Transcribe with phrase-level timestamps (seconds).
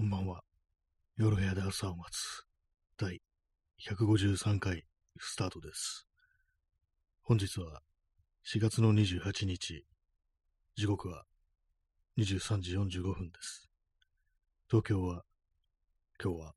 [0.00, 0.40] こんばんは。
[1.18, 2.46] 夜部屋で朝を待つ
[2.96, 3.20] 第
[3.86, 4.86] 153回
[5.18, 6.06] スタートです。
[7.20, 7.82] 本日は
[8.50, 9.84] 4月の28日、
[10.74, 11.24] 時刻は
[12.16, 13.68] 23時45分です。
[14.70, 15.22] 東京は
[16.18, 16.54] 今日は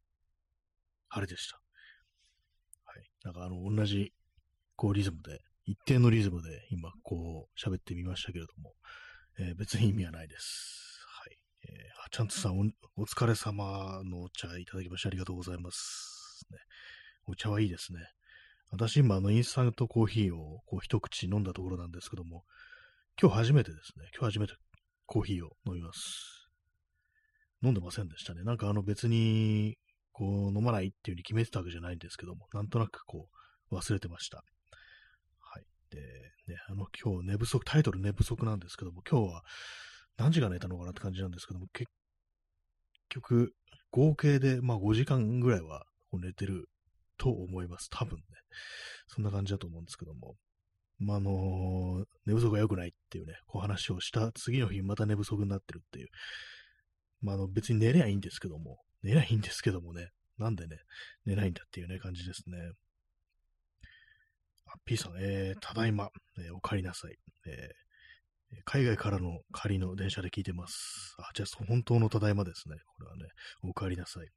[1.10, 1.60] 晴れでした。
[2.86, 3.04] はい。
[3.26, 4.14] なんかあの、同じ
[4.78, 8.72] こうリズムで、一定のリズムで今こう喋ってみましたけれども、
[9.38, 10.93] えー別に意味はないです。
[12.06, 16.46] あちゃんとさんお、お疲れ様のお茶いただきましてありがとうございます。
[16.52, 16.58] ね、
[17.26, 18.00] お茶はいいですね。
[18.72, 22.44] 私今、あの、インスタントコーヒーをこう一口飲んだところなんですけども、
[23.22, 24.10] 今日初めてですね。
[24.18, 24.54] 今日初めて
[25.06, 26.50] コーヒーを飲みます。
[27.64, 28.44] 飲んでませんでしたね。
[28.44, 29.78] なんかあの別に、
[30.12, 33.30] こう飲まないっていう風に決めてたわけじゃないんですけども、なんとなくこ
[33.72, 34.44] う忘れてました。
[35.40, 35.64] はい。
[35.90, 36.00] で、
[36.48, 39.44] ね、あの今日寝不足、タイトル寝不足なんですけども、今日は
[40.18, 41.90] 何時間寝たのかなって感じなんですけども、結
[43.10, 43.54] 局、
[43.92, 46.70] 合計でまあ5時間ぐらいは寝てる
[47.18, 47.90] と思います。
[47.90, 48.24] 多分ね。
[49.08, 50.36] そんな感じだと思うんですけども。
[51.00, 56.08] まあ、あの寝不足が良くないっていうね、こう話をした次の日また寝不足になってるっていう。
[57.22, 60.78] まあ、あの別に寝りゃいいんですけども、寝りゃいいんですけどもね、なんでね、
[61.26, 62.58] 寝ないんだっていうね、感じですね。
[64.68, 67.16] あ、P さん、えー、ただいま、えーお帰りなさい。
[67.48, 67.83] えー
[68.66, 71.16] 海外からの仮の電車で聞いてます。
[71.20, 72.76] あ、じゃあ、本当のただいまですね。
[72.96, 73.26] これはね、
[73.64, 74.24] お帰りなさい。
[74.24, 74.30] ね、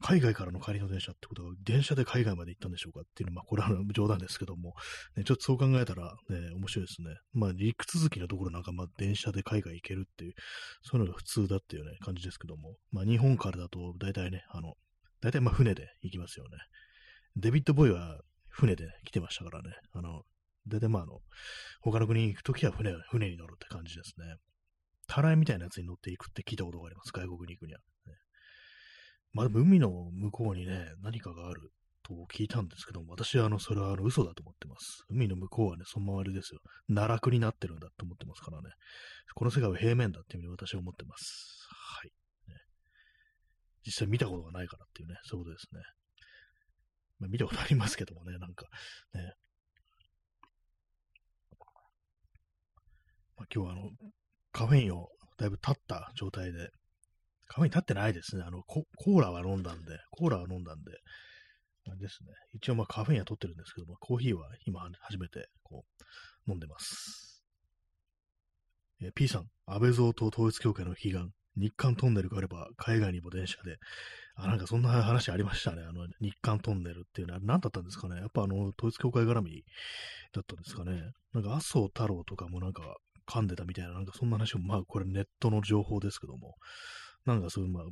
[0.00, 4.74] 海外からの仮の電車ってことは、電車で海外まで行ったんでしょうかっていうのは、まあ、これは冗談ですけども、
[5.16, 7.16] ね、ちょっとそう考えたら、ね、面白いですね。
[7.32, 10.34] まあ、陸続きのところなんか、まあ、電車で海外行けるっていう、
[10.82, 14.74] そういうのが普通だっていうね、感じですけども、まあ、日本からだと、大体ね、あの、
[15.20, 16.58] 大体まあ、船で行きますよね。
[17.36, 19.70] デビッド・ボーイは船で来てましたからね。
[19.92, 20.22] あの、
[20.68, 21.20] 大体まあ、あの、
[21.80, 24.36] 他の国に行くときは船、船に乗るって感じですね。
[25.06, 27.12] たらいみたいなやつに乗っていくって聞いたことがあります。
[27.12, 27.78] 外国に行くには。
[27.78, 28.14] ね
[29.32, 35.04] まあでも海の向こうにね、何かがあると聞いたんですけども、私はあの、それはあの嘘だと思ってます。
[35.08, 36.60] 海の向こうはね、そのままあれですよ。
[36.88, 38.70] 奈落になってるんだと思ってますからね。
[39.34, 41.68] この世界は平面だっていうふうに私は思ってます。
[41.70, 42.10] はい。
[42.50, 42.56] ね
[43.86, 45.80] 実際見たことがないからっていうね、そういうことですね。
[47.20, 48.66] まあ見たことありますけどもね、なんか、
[49.14, 49.34] ね。
[53.38, 53.90] まあ、今日はあの、
[54.52, 56.70] カフェインをだいぶ立った状態で、
[57.46, 58.42] カフェイン立ってないですね。
[58.46, 60.90] あの、コーラは飲んだんで、コーラは飲んだんで、
[61.88, 62.30] あれですね。
[62.52, 65.84] 一応まあカフェインは取ってるんですけども、コーヒーは今初めてこ
[66.46, 67.42] う、飲んでます。
[69.00, 73.78] え P さん、安倍蔵と統一教会の悲願、日韓トンネルがあれば海外にも電車で、
[74.34, 75.82] あ、なんかそんな話ありましたね。
[75.82, 78.16] あの、日韓トンネルっていうのは何だったんですかね。
[78.16, 79.64] やっぱあの、統一教会絡み
[80.32, 81.12] だったんですかね。
[81.32, 82.96] なんか麻生太郎とかもなんか
[83.28, 86.54] 噛んでたみたいな、なんかそんな話を、まあこれネットの情報ですけども、
[87.26, 87.90] なんかそういう、まあ、ぶ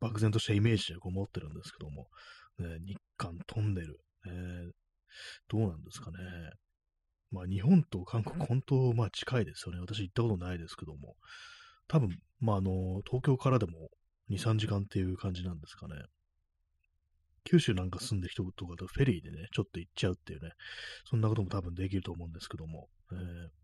[0.00, 2.08] 漠然としたイメージでこう持ってるんですけども、
[2.58, 4.70] ね、日韓トンネル、えー
[5.48, 6.16] どうなんですかね。
[7.30, 9.80] まあ日本と韓国、本当、まあ近いですよね。
[9.80, 11.16] 私行ったことないですけども、
[11.88, 13.90] 多分、まああの、東京からでも
[14.30, 15.96] 2、3時間っていう感じなんですかね。
[17.44, 20.52] 九州なんか住んでる人とかとフェリーでね、ちょっと行っちゃうっていうね、
[21.04, 23.61] そんなことも多分できると思うんですけども、えー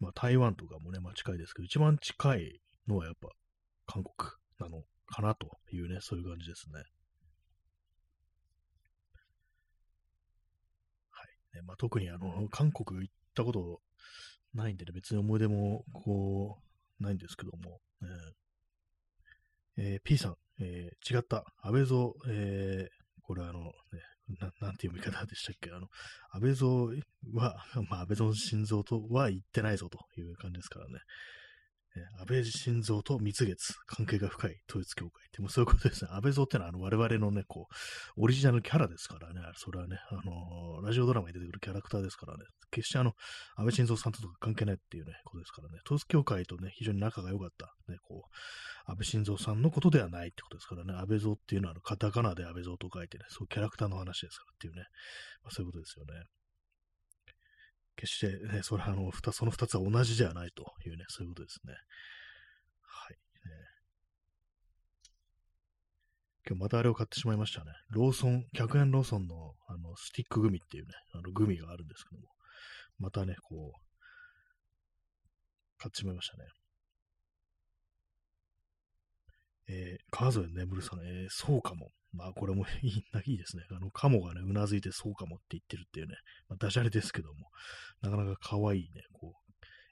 [0.00, 3.28] まあ台湾とかもね、まあ近いですけど、一番近いのはやっぱ
[3.86, 6.82] 韓国なのかなというね、そういう感じですね。
[11.10, 11.56] はい。
[11.56, 13.80] ねまあ、特にあの、韓国行ったこと
[14.54, 16.58] ないんでね、別に思い出もこ
[17.00, 23.72] う、ないんですけども、えーえー P さん、えー違った、安倍蔵、えーこれあの、ね、
[24.40, 25.70] ななんて読み方でしたっけ？
[25.70, 25.88] あの、
[26.32, 26.68] 安倍蔵
[27.34, 27.56] は、
[27.88, 31.00] まあ、安倍蔵心臓とは言ってないぞという感じですからね。
[32.18, 36.10] 安倍晋三と蜜月、関係が深い統一教会って、もうそういうことですね。
[36.12, 37.68] 安倍蔵ってのは、あの、我々のね、こ
[38.16, 39.40] う、オリジナルキャラですからね。
[39.56, 42.44] それはね、あのーラジオドラマに出てくるキャラクターですからね。
[42.70, 43.12] 決してあの、
[43.56, 45.78] 安倍晋三さんとか関係ないっていうね、ことですからね。
[45.84, 50.94] 統一教会とね、非常に仲が良かった、ね、こう、安倍晋三さんのことではないってことですからね。
[50.94, 54.82] 安倍蔵っていうのは、あのカタカナで安倍蔵と書いてね、そういうキャラクターの話ですからっていうね。
[55.42, 56.24] まあ、そういうことですよね。
[57.98, 61.74] 決してね、それあの、ふたその二つは同じではないというね、そういうことですね。
[62.82, 63.14] はい。
[63.14, 63.18] ね
[66.48, 67.72] 今日またあれを買ってしまいましたね。
[67.90, 72.28] ローソン、100円ローソンのあのスティックグミっていうね、あのグミがあるんですけども、
[73.00, 73.80] またね、こう、
[75.78, 76.44] 買ってしまいましたね。
[79.70, 81.90] えー、川添眠るさん、えー、そうかも。
[82.12, 83.64] まあ、これもいいいいですね。
[83.70, 86.14] あの、カモがね、うなずいてそうかもって言ってるっていうね、
[86.48, 87.50] まあ、ダジャレですけども、
[88.00, 89.34] なかなか可愛いね、こ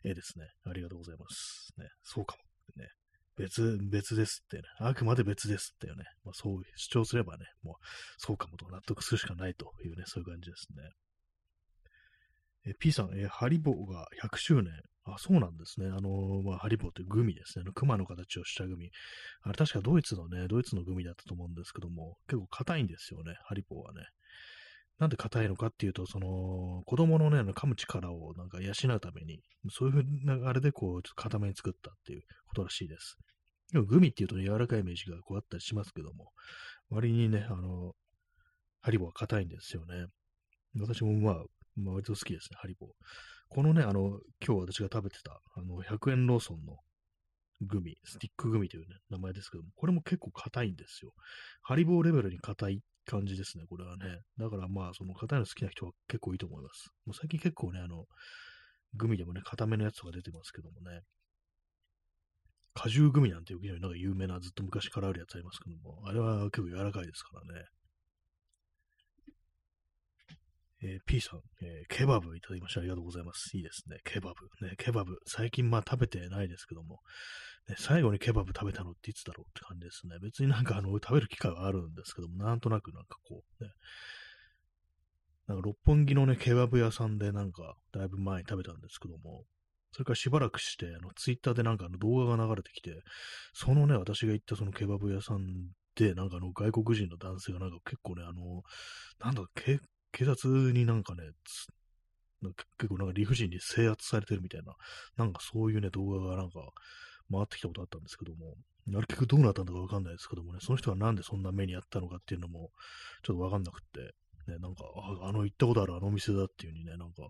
[0.05, 0.47] う、絵ですね。
[0.65, 1.73] ありがとうございます。
[1.79, 2.89] ね、そうかもってね。
[3.37, 7.75] 別、別ですってね、あくまで別ですってね、まあ、そう主張すればね、もう
[8.17, 10.83] そうかもと納得するしかないというね、そういう感じですね。
[12.69, 14.73] え P さん、えハリボーが100周年。
[15.07, 15.87] あ、そうなんですね。
[15.87, 17.63] あのまあ、ハリボーというグミですね。
[17.65, 18.91] あの熊の形をしたグミ。
[19.43, 24.03] あれ確かドイツのね、ドイツのグミだったと思うんですけども、結構硬いんですよね、ハリボーはね。
[24.99, 33.17] なんで硬いのかっていうと、その、子供のね、噛む力をなんか養うために、そういう流れでこう、ちょっと硬めに作ったっていうことらしいです。
[33.73, 36.33] でもグミっていうと、ね、柔らかいイメージがこうあったりしますけども、
[36.89, 37.95] 割にね、あの、
[38.81, 40.07] ハリボーは硬いんですよね。
[40.81, 41.45] 私もまあ、
[41.77, 42.91] まあ、割と好きですね、ハリボー。
[43.49, 46.77] このね、あの、今日私が食べてた、あの、100円ローソンの
[47.63, 51.13] グミ、スティックグミというね、名前ですけども、これも結構硬いんですよ。
[51.63, 54.21] ハリボーレベルに硬い感じですね、これはね。
[54.39, 56.91] だからまあ、その硬いの好きな人は結構いいと思います。
[57.07, 58.05] もう最近結構ね、あの、
[58.95, 61.01] グミでもね、硬めのやつとか出てますけどもね。
[62.75, 67.65] 果汁グミなんていうなんか有名なずっと昔からあるやつありますけども、あれは結構柔らかいですからね。
[70.87, 73.57] えー、P さん、えー、ケバブいただきましてありがとうございます。
[73.57, 73.99] いいですね。
[74.05, 74.67] ケバブ。
[74.67, 75.19] ね、ケバブ。
[75.27, 77.01] 最近まあ食べてないですけども、
[77.69, 80.17] ね、最後にケバブ食べたのっていつだろうって感じですね。
[80.23, 83.71] 別になんかあの、食べる機会はあるんですけども、なんとなくなんかこう、ね、
[85.49, 89.45] なんか六本木のね、ケバブ屋さんでなんか、だいぶ前に食べたんですけども、
[89.91, 93.03] それからしばらくして、あの、ツイッターでなんかあの動画が流れてきて、
[93.53, 95.47] そのね、私が行ったそのケバブ屋さん
[95.97, 98.63] で、なんかあの外国人の男性がなんか結構ね、あの、
[99.25, 99.81] なんだ、け
[100.17, 101.25] 警察になんかね、
[102.79, 104.75] 結構なんか理不尽に制圧されてるみたいな、
[105.19, 106.61] なんかそういうね、動画がなんか
[107.31, 108.55] 回ってきたことあったんですけども、
[108.89, 112.71] あれ結局どうなったんだかわかんないですけどもね、その人がなんでそんな目にあったのかっていうのも、
[113.25, 114.15] ちょっとわかんなくって、
[114.51, 114.85] ね、なんか、
[115.23, 117.29] あの行ったことあるあの店だっていう風にね、なんか、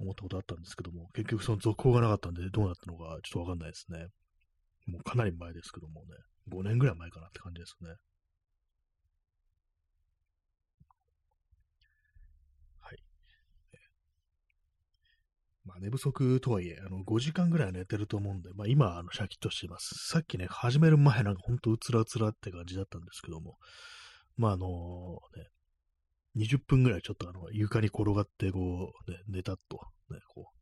[0.00, 4.08] 思ったことあったんですけども、結局その続報がなかったんで、どうなったのかちょっとわかんないですね。
[4.86, 6.16] もうかなり前ですけどもね、
[6.50, 7.94] 5年ぐらい前かなって感じですね。
[15.64, 19.94] まあ寝不足とはいえ、あの、5時間ぐらい寝てると思うんで、まあ今、あの、シャキッとしています。
[20.08, 23.58] さっきね、始める前なんかほんとうつらうつらって感じだったんですけども、
[24.36, 24.66] まああの
[25.36, 25.48] ね、
[26.36, 29.80] 20分ぐらいちょっとあの、床に転がってこう、ね、寝たと、
[30.10, 30.60] ね、こう、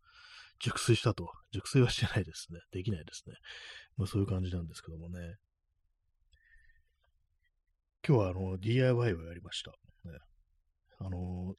[0.61, 1.31] 熟睡したと。
[1.53, 2.59] 熟睡はしてないですね。
[2.73, 3.37] できないですね。
[3.97, 5.37] まあそういう感じなんですけどもね。
[8.07, 9.71] 今日はあの、DIY をやりました。
[9.71, 10.19] ね、
[10.99, 11.55] あの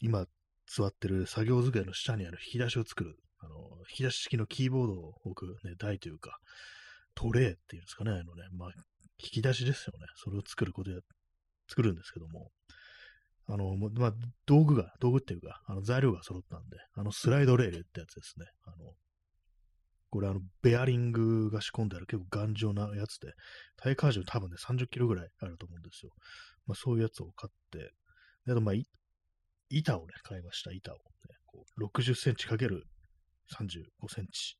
[0.00, 0.26] 今
[0.66, 3.54] 座ってる作業机の下にある引き出しを作る、あの、
[3.90, 6.38] 引き出し式のキーボードを置く、ね、台というか、
[7.14, 8.68] トレーっていうんですかね、あのね、まあ、
[9.18, 10.06] 引き出しですよね。
[10.16, 10.98] それを作ることや、
[11.68, 12.50] 作るんですけども、
[13.48, 14.12] あの、まあ、
[14.44, 18.46] 道具が、道具っていうか、あの材料が揃ったんで、あのスライドレールってやつですね。
[18.64, 18.92] あの、
[20.10, 23.32] これあの、ベアリングが仕込んである結構頑丈なやつで、
[23.76, 26.12] 耐荷重多分ね、30キロぐらいあると思うんですよ。
[26.66, 27.92] まあ、そういうやつを買って、
[28.46, 28.74] で、あとまあ、
[29.70, 31.02] 板をね、買いました、板を、ね。
[31.46, 32.86] こう60センチかける
[33.58, 34.58] 35センチ。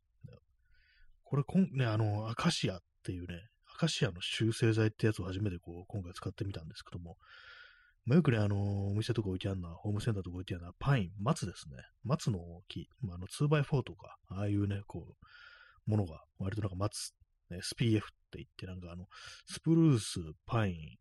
[1.25, 7.17] これ、こん、ね、あの、アカシアっていうね、アカシアの修正剤ってやつを初めてこう、今回使ってみたんですけども、
[8.05, 11.77] まあ、よくね、あの、お店とか置いてあるのは、ホームセンターとか置いてあるのは、パイン、松ですね。
[12.05, 12.39] 松の
[12.69, 15.17] 木、まあ、あの、2x4 とか、ああいうね、こ
[15.89, 17.15] う、ものが、割となんか松、
[17.51, 19.07] ね、SPF って言って、なんかあの、
[19.47, 20.97] スプルース、パイン、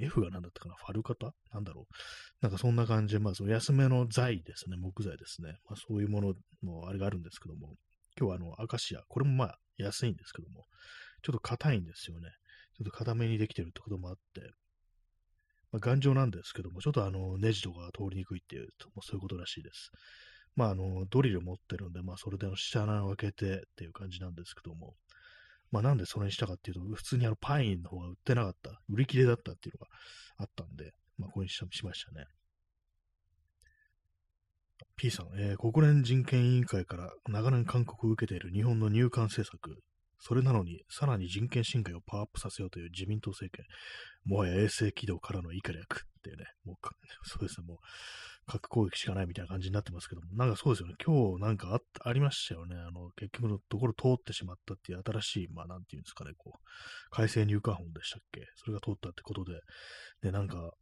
[0.00, 0.74] F が何だったかな？
[0.76, 1.32] ファルカタ？
[1.52, 1.94] なんだろう？
[2.40, 5.58] なんかそんな感じで、まあ、その安めの材ですね、木材ですね。
[5.68, 7.74] まあ、そういうもののあれがあるんですけども、
[8.18, 10.64] 今日はあの、アカシア、これもまあ、安いんですけども、
[11.22, 12.28] ちょっと硬いんですよね。
[12.76, 14.40] ちょっと硬めにできてるってこともあって、
[15.72, 19.90] まあ、頑丈なんですけども、ちょっとあの、ネジとかが通りにくいっていう、もうそういうことらしいです。
[20.56, 24.94] まあ、あの、ドリル持ってるんで、まあ、それでの下穴を開けてっていう感じなんですけども、
[25.70, 29.86] まあなんでそれにしたかっていうと、普通にあのパインの方が売ってなかった、売り切れだったっていうのが
[30.38, 32.26] あったんで、まあこれにしましたね。
[34.96, 39.80] P さん、えー、国連人権委員会から長年勧告を受けている日本の入管政策、
[40.20, 43.64] それなのに、さらに人権侵害をパワーアップさせようという自民党政権、
[44.24, 46.76] もはや衛星軌道からの以下略っていうね、もう
[47.22, 47.78] そうですね、もう、
[48.46, 58.46] 核攻撃しかないみたいな感じになってますけども、なんかそうですよね、今日なんかありましたよね、あの、結局のところ通ってしまったっていう新しい、まあなんていうんですかね、こう、改正入管法でしたっけ？
[58.56, 59.60] それが通ったってことで、
[60.22, 60.72] で、なんか、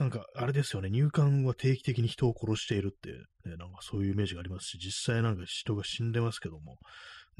[0.00, 3.12] なんか、あれですよね、入管は定期的に人を殺しているって、
[3.48, 6.78] ね、なんかそういうイメージがありますし、実際なんか人が死んでますけども、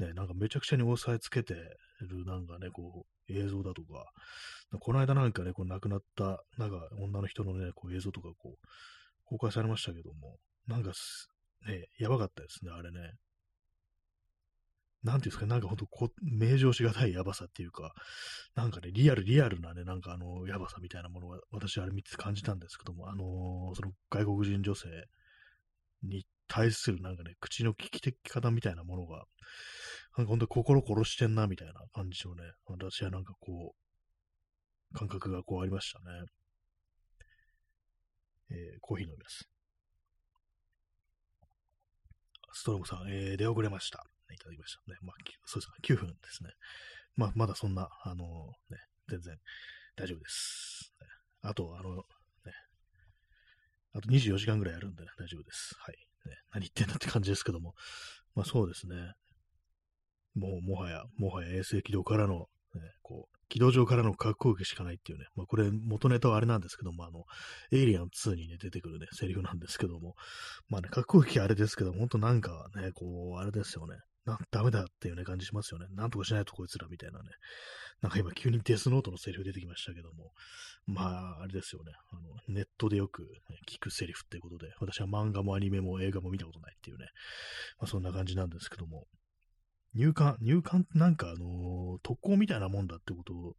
[0.01, 4.11] ね、なんかめちゃくちゃに押さえつけてるなんかね、こう、映像だとか、
[4.79, 8.67] この間なんかね、こう亡くなった、なんか女の人のね、こう映像とかこう、
[9.25, 10.91] 公開されましたけども、なんか
[11.67, 13.13] ね、やばかったですね、あれね。
[15.03, 17.93] なんていうんですか、なんかほんとこ、名状しがたいやばさっていうか、
[18.55, 24.87] なんかね、リアル、リアルなね、なんかあの、やばさみたいなものが、私あれ見て感じたんですけども、あのー、その外国人女性
[26.03, 29.23] に対するなんかね、口の利き的方みたいなものが、
[30.17, 36.05] なんか本当心殺してんな、みたいな感じのね、私はなんかこう、感覚がこうありましたね。
[38.49, 39.47] えー、コーヒー飲みます。
[42.51, 44.03] ストロムさん、えー、出遅れました。
[44.33, 44.97] いただきましたね。
[45.01, 45.15] まあ、
[45.45, 46.49] そうですね、9分ですね。
[47.15, 48.25] まあ、まだそんな、あの
[48.69, 48.77] ね、
[49.07, 49.37] 全然
[49.95, 50.93] 大丈夫です。
[51.43, 52.03] あと、あの、ね、
[53.93, 55.75] あと24時間ぐらいやるんで、ね、大丈夫です。
[55.79, 56.35] はい、ね。
[56.51, 57.73] 何言ってんだって感じですけども。
[58.35, 58.95] まあそうですね。
[60.35, 67.25] もう、もはや、もはや衛星軌道からの、ね、こう、軌道上からの核攻撃しかないっていうね、まあ、これ元ネタはあれなんですけども、あの、
[67.71, 70.15] エイリアン2にね、出てくるね、セリフなんですけども、
[70.69, 75.87] まあね、核攻撃あれですけど、も、ほんとなんかね、こう、あれですよね、な、ダメだっていうね、感じしますよね。
[75.91, 77.29] なんとかしないとこいつらみたいなね。
[78.01, 80.31] なんか今急にデスノートのセリフ出てきましたけども、
[80.87, 81.91] まあ、あれですよね。
[82.11, 83.27] あの、ネットでよく、
[83.69, 87.05] 聞くセリフっていうことで、私は漫画もアニメも映画も見たことないっていうね、
[87.79, 89.05] まあそんな感じなんですけども、
[89.93, 93.55] 入管、入管ってなんかあの、特攻みたいなもんだってことを、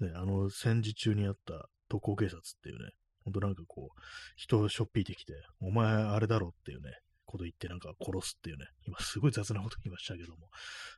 [0.00, 2.90] ね、あの、戦時中にあった特攻警察っていうね、
[3.24, 4.00] ほんとなんかこう、
[4.36, 6.90] 人をしょっぴいてきて、お前あれだろっていうね、
[7.34, 10.48] こと言ってなんか殺すっていうね、今すごい雑なこと言いましたけども、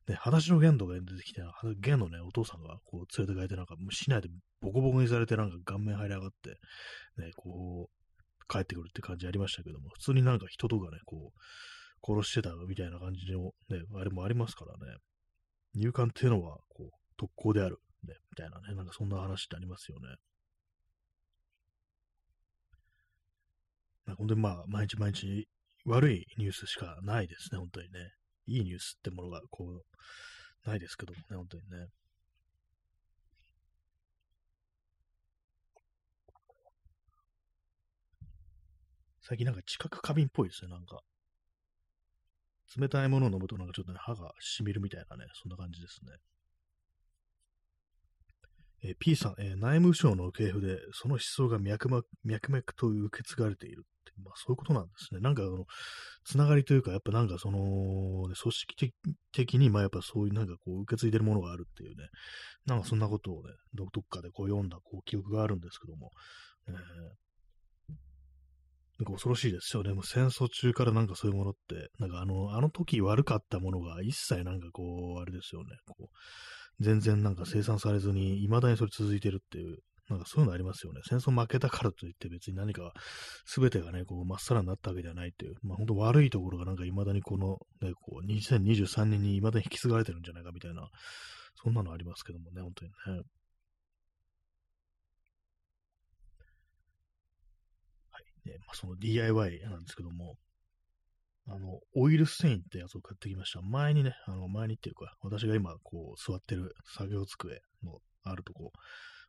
[0.07, 1.40] ね、裸足の玄度が出てきて、
[1.81, 4.28] 玄のね、お父さんがこう連れて帰ってなんか、市内で
[4.61, 6.50] ボコボコにされてなんか顔面入り上がって、
[7.16, 11.40] ね、こう、帰ってくるって感じありましたけども、普通になんか人とかね、こう、
[12.05, 14.99] 殺してたみたいな感じのね、あれもありますからね、
[15.75, 20.09] 入管っていうのは、こう、特攻である、ね、みたいなね、なんかそんな話ってありますよね。
[24.16, 25.49] ほんで、まあ、毎日毎日
[25.87, 28.11] 悪いニュースしかないですね、本当にね。
[28.47, 31.87] いいニュースってものが、こう、ないですけどもね、本当にね。
[39.23, 41.00] 最近なんか知覚過敏っぽいですね、なんか。
[42.76, 46.12] 冷たいものを飲むとなんかちょっとね、歯がしみるみたいなね、そんな感じですね。
[48.83, 55.21] えー、P さん、えー、内務省の系譜で、その思想が脈々脈々と受け継がれているって、まあそういうことなんですね。
[55.21, 55.64] なんかあの、
[56.25, 57.59] つながりというか、やっぱなんかその、
[58.28, 58.92] ね、組織
[59.33, 62.09] 的に、まあやっぱそういうなんかこう受け継いでるものがあるっていうね、
[62.66, 66.11] なんかそんなことをね、どっかでこう読んだこう記憶があるんですけども、
[66.68, 66.75] えー、
[68.99, 69.92] なんか恐ろしいですよね。
[69.92, 75.76] もう戦争中からなんかそういうものって、なんかあの、あの時悪かったものが一切なんかこう、あれですよね。
[75.87, 76.06] こう
[76.80, 79.78] 全然なんか生産されずに、未だにそれ続いてるっていう、
[80.09, 81.00] なんかそういうのありますよね。
[81.09, 82.92] 戦争負けたからといって別に何か
[83.52, 90.88] 全てがね、こう、まっさらになったわけではないっていう、まあ本当悪いところがなんか未だにこの、ね、こう、2023年に未だに引き継がれてるんじゃないかみたいな、
[91.62, 92.97] そんなのありますけどもね、本当にね。
[93.06, 93.25] はい。
[98.47, 100.37] ね、まあ、その DIY なんですけども、
[101.49, 103.62] あの、オイルステインってやつを買ってきました。
[103.62, 108.73] 前にね、あの、前にっていうか、私が今、こう、座ってる作業机のあるとこ、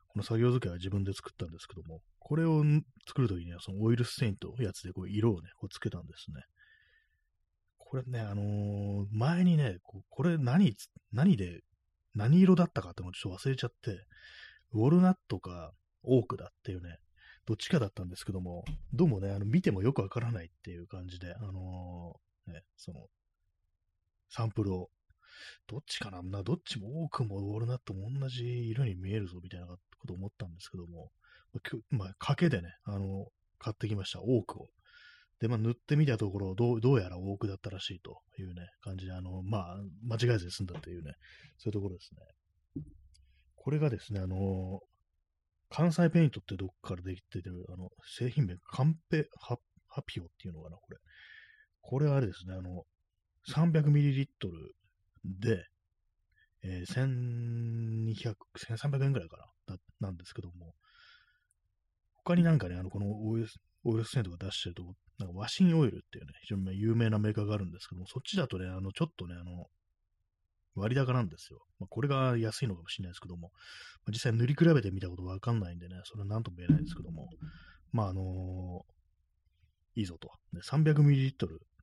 [0.08, 2.64] この作業机は自分で作ったんですけども、これを
[3.06, 6.42] 作るときには、そのオイルステインとやつで、こう、色をね、こうつけたんですね。
[7.78, 10.74] これね、あのー、前にね、ここれ何、
[11.12, 11.60] 何で、
[12.14, 14.04] 何色だったかってのをちょっと忘れちゃって、
[14.72, 15.72] ウォルナットか
[16.02, 16.98] オークだっていうね、
[17.48, 23.06] どっちかだったんですけども、どうもね、あの見てもよくわからないっていう感じで、あのー、ね、その、
[24.28, 24.90] サンプルを、
[25.66, 31.10] どっちかなどっちも多くもウォールナットも同じ色に見えるぞみたいなこと思ったんですけども、
[31.88, 33.28] まあ、賭けでね、あの、
[33.58, 34.68] 買ってきました、オークを。
[35.40, 39.76] で、まあ、塗ってみたところ、どうどうやらオークだったらしいというね、感じで、あの、まあ、
[40.06, 41.14] 間違えずに済んだというね、
[41.56, 42.84] そういうところですね。
[43.56, 44.82] これがですね、あの
[45.70, 49.56] 関西ペイントってどっからできてる、あの、製品名、カンペハ
[49.88, 50.98] ハピオっていうのかな、これ。
[51.80, 52.84] これはあれですね、あの、
[53.48, 54.26] 300ml
[55.24, 55.64] で、
[56.62, 60.74] えー、1200、1300円ぐらいかな、だなんですけども、
[62.24, 63.48] 他になんかね、あの、このオイル
[63.84, 64.82] オイルステントが出してると、
[65.18, 69.66] なんかワシンオイルっていうね、非常に有名なメーカーがあるんですけども、そっちだとね、あの、ちょっとね、あの、
[70.78, 71.60] 割高なんですよ。
[71.78, 73.50] まあ、これが安いのかもしれないですけども、
[74.04, 77.28] まあ、実際塗り比べてみたことわかんないんでね、それは何とも言えないですけども、
[77.92, 80.30] まああのー、いいぞと。
[80.52, 81.36] ね、300ml っ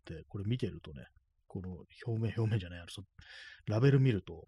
[0.06, 1.06] てこれ見てるとね、
[1.48, 1.70] この
[2.06, 2.86] 表面、表面じゃない、あ
[3.68, 4.46] ラベル見ると、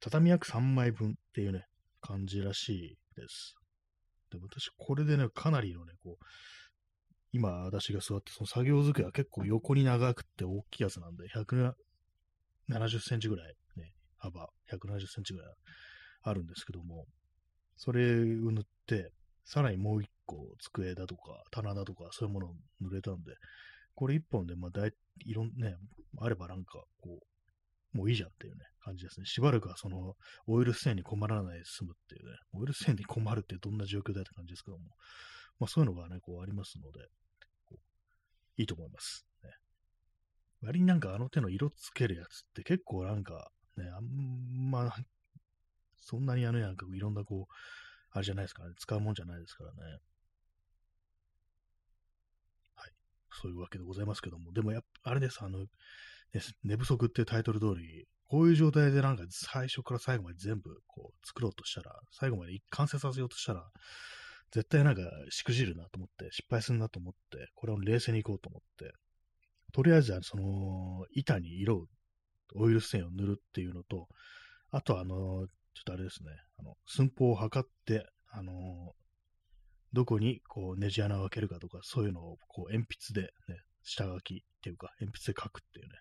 [0.00, 1.66] 畳約3枚分っていうね、
[2.00, 3.54] 感じらしいです。
[4.30, 6.24] で、私、これでね、かなりのね、こう、
[7.32, 11.74] 今、私が座って、その作業机は結構横に長くて大きいやつなんで、100
[12.70, 15.54] 70センチぐらい、ね、幅170センチぐらい
[16.22, 17.06] あるんですけども、
[17.76, 19.12] それを塗って、
[19.44, 23.32] さらにもう一個机だとか棚だとかそういうものを塗れたんで、
[23.94, 24.92] これ一本で、まあ、だい、
[25.26, 25.74] いろんね、
[26.20, 27.18] あればなんか、こ
[27.94, 29.26] う、もういいじゃんっていうね、感じですね。
[29.26, 30.14] しばらくはその、
[30.46, 34.84] オイル繊維に困らないで済むっていうね、オイル繊維に困るってどんな状況だって感じですけども、
[35.58, 37.00] まあそういうのがね、こうありますので、
[38.56, 39.26] いいと思います。
[40.62, 44.94] 割になんかあの手の色つけるやつって結構なんか、ね、あんま、
[45.96, 47.54] そんなにあのなんかいろんなこう、
[48.12, 49.98] あれじゃないですかね、使うもんじゃないですからね。
[52.74, 52.90] はい。
[53.32, 55.66] そういうわけでございますけども、でもやっぱ、あれです、あの、ね、
[56.64, 63.64] 寝不足っていうタイトル通り、こういう状態でなんか最初から最後まで全部こう作ろうとしたら、最後まで完成させようとしたら、
[64.52, 68.92] 絶対なんかしくじるなと思って、失敗するなと思って、これを冷静にいこうと思って、
[69.72, 71.86] とりあえずはその板に色を、
[72.56, 74.08] オイル繊維を塗るっていうのと、
[74.70, 75.46] あとあの、ちょっ
[75.84, 78.92] とあれですね、あの寸法を測って、あの
[79.92, 85.92] どこにこうネジ穴を開けるかとか、そういうのをこう鉛筆で、ね、下書きっていうか、鉛筆で書くっていうね、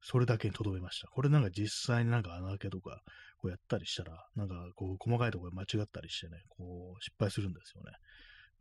[0.00, 1.08] それだけに留めました。
[1.08, 3.00] これなんか実際になんか穴開けとか、
[3.38, 7.92] こうやったりしたら、なんかこう細かいところで間違ったりしてね、こう失敗するんですよね。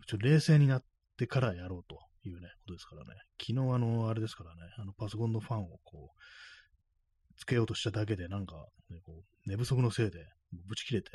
[0.07, 0.83] ちょっと冷静になっ
[1.17, 1.99] てからやろうと
[2.29, 3.13] いうね、ことですからね。
[3.39, 6.19] 昨日あの、あれですからね、あのパソコンのファンをこう、
[7.37, 8.55] つけようとしただけで、なんか、
[8.89, 10.25] ね、こう寝不足のせいで、
[10.67, 11.09] ぶち切れて、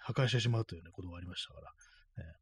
[0.00, 1.72] 破壊してしまうというね、ことがありましたから、
[2.24, 2.36] ね、やっ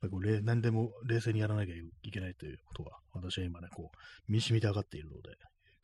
[0.00, 5.30] ぱりこう何でも冷静にやらなきゃいけないということが、私は今ね、こう、身に染みて上がっているので、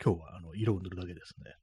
[0.03, 1.55] 今日はあの色を塗るだけですね。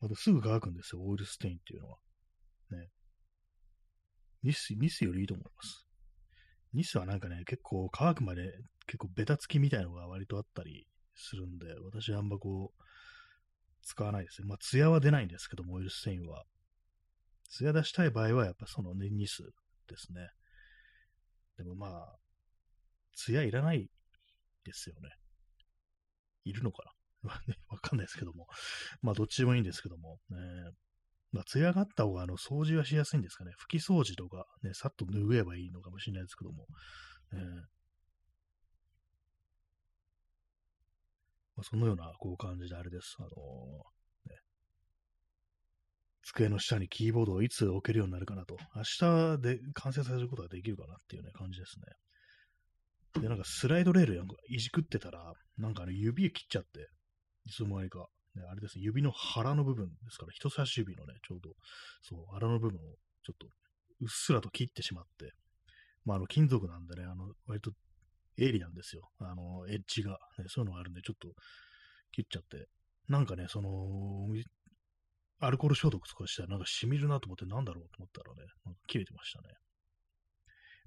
[0.00, 1.98] またすぐ乾くんですよ、オイルステインっていうのは。
[4.46, 5.88] ニス、ニスよりいいと思います。
[6.72, 8.52] ニスはなんかね、結構乾くまで
[8.86, 10.86] 結構ベタつきみたいのが割とあったり
[11.16, 12.82] するんで、私はあんまこう、
[13.82, 14.46] 使わないですね。
[14.48, 16.44] まあ、ツヤは出ないんですけども、オイルステインは。
[17.48, 19.42] ツヤ出したい場合はやっぱそのね、ニス
[19.88, 20.28] ですね。
[21.56, 22.16] でもまあ、
[23.14, 23.90] ツヤいらない
[24.64, 25.10] ですよね。
[26.44, 26.84] いるのか
[27.24, 27.32] な？
[27.68, 28.46] わかんないですけども。
[29.02, 30.20] まあ、どっちでもいいんですけども。
[30.28, 30.38] ね、
[31.36, 33.52] まあ、艶があった方が、あの、掃除はしやすいんですかね。
[33.68, 36.66] 拭き掃除とか、ね、さっと拭えばいいのかもしれないですけども。
[37.32, 37.40] えー
[41.56, 43.16] まあ、そのような、こう、感じであれです。
[43.18, 43.30] あのー、
[44.30, 44.36] ね、
[46.22, 48.56] 机の下にキーボードをいつ置けるようになるかなと。
[48.74, 51.78] 明日で完成させることができるかなっていうね、感じです
[53.14, 53.22] ね。
[53.22, 56.88] で、なんかスライドレールなんかいじくってたら、なんかね、指切っちゃって、
[57.46, 61.50] いつの間にか、ね、あれですね、指の腹の部分ですから、人差し指のね、ちょうど、
[62.02, 62.82] そう、腹の部分を
[63.24, 63.46] ちょっと、
[64.00, 65.32] うっすらと切ってしまって、
[66.04, 67.72] まあ、あの、金属なんでね、あの、割と
[68.36, 69.10] 鋭利なんですよ。
[69.18, 71.28] あの、エッジが、ね、そういうのがあるんで、ちょっと
[72.12, 72.68] 切っちゃって、
[73.08, 74.28] なんかね、その、
[75.40, 79.48] アルコール消毒とかしたらなんか染みるなと思ってなんだろうと思ったらね、なんか切れてましたね。
[79.48, 79.56] やっ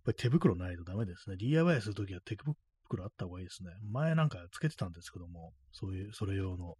[0.06, 1.36] ぱり手袋ないとダメですね。
[1.38, 3.72] DIY するときは手袋あった方がいいですね。
[3.92, 6.76] 前なんかつけてたんですけども、そういう、それ用の。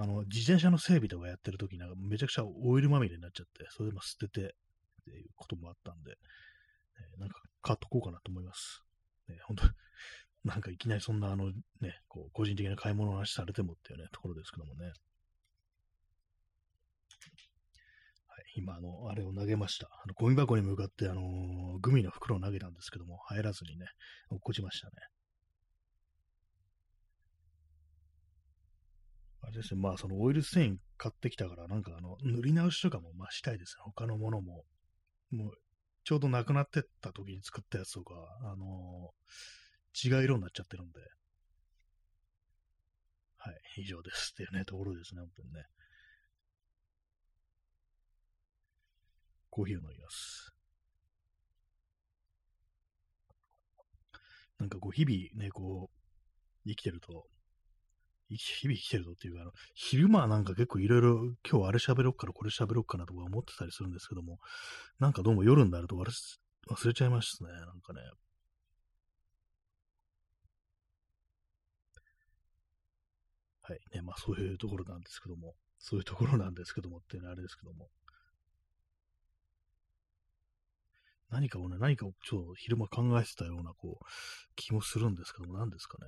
[0.00, 4.44] あの、自転車の整備とかやってるときなんかめちゃくちゃオイルまみれになっちゃって、それでも捨ててっ
[5.04, 6.12] ていうこともあったんで、
[7.16, 8.84] え、なんか買っとこうかなと思います。
[9.28, 9.64] ね、本当
[10.44, 14.86] なんかいきなりそんなあのね、こう個人的な買い物の話されてもっていうね、ところですけどもね。
[14.86, 14.94] はい
[18.54, 19.88] 今、あの、あれを投げました。
[19.88, 23.86] あの、ゴミ箱に向かって、あのー、グミの袋を投げたんですけども、入らずにね、
[24.30, 24.92] 落っこちましたね。
[29.42, 33.82] あれですね、まあ、そのオイル繊維買ってきたから、なんかあの、塗り直しとかも、まあ、したいですね。
[33.84, 34.64] 他のものも。
[35.30, 35.52] もう、
[36.04, 41.00] ちょうどなくなってった時に作ったやつとか、あのー、違う色になっちゃってるんで。
[43.36, 45.64] はい、以上ですっていうね、ところですね、本当にね。
[49.50, 50.52] コーヒーを飲みます。
[54.58, 57.26] なんかこう、日々ね、こう、生きてると、
[58.28, 64.38] 日々生きてるとっていうか、あの昼間はなんか結構いろいろ、今日あれ喋ろっかな、これ喋ろっかなとか思ってたりするんですけども、
[64.98, 68.00] なんかどうも夜になると忘れちゃいましたね、なんかね。
[73.62, 73.80] はい。
[73.94, 77.88] ね、まあそういうところなんですけども、そういうところなんですけどもっていうのはあれですけども。
[81.30, 84.04] 何かをね、何かをちょっと昼間考えてたような、こう、
[84.56, 86.06] 気もするんですけども、何ですかね。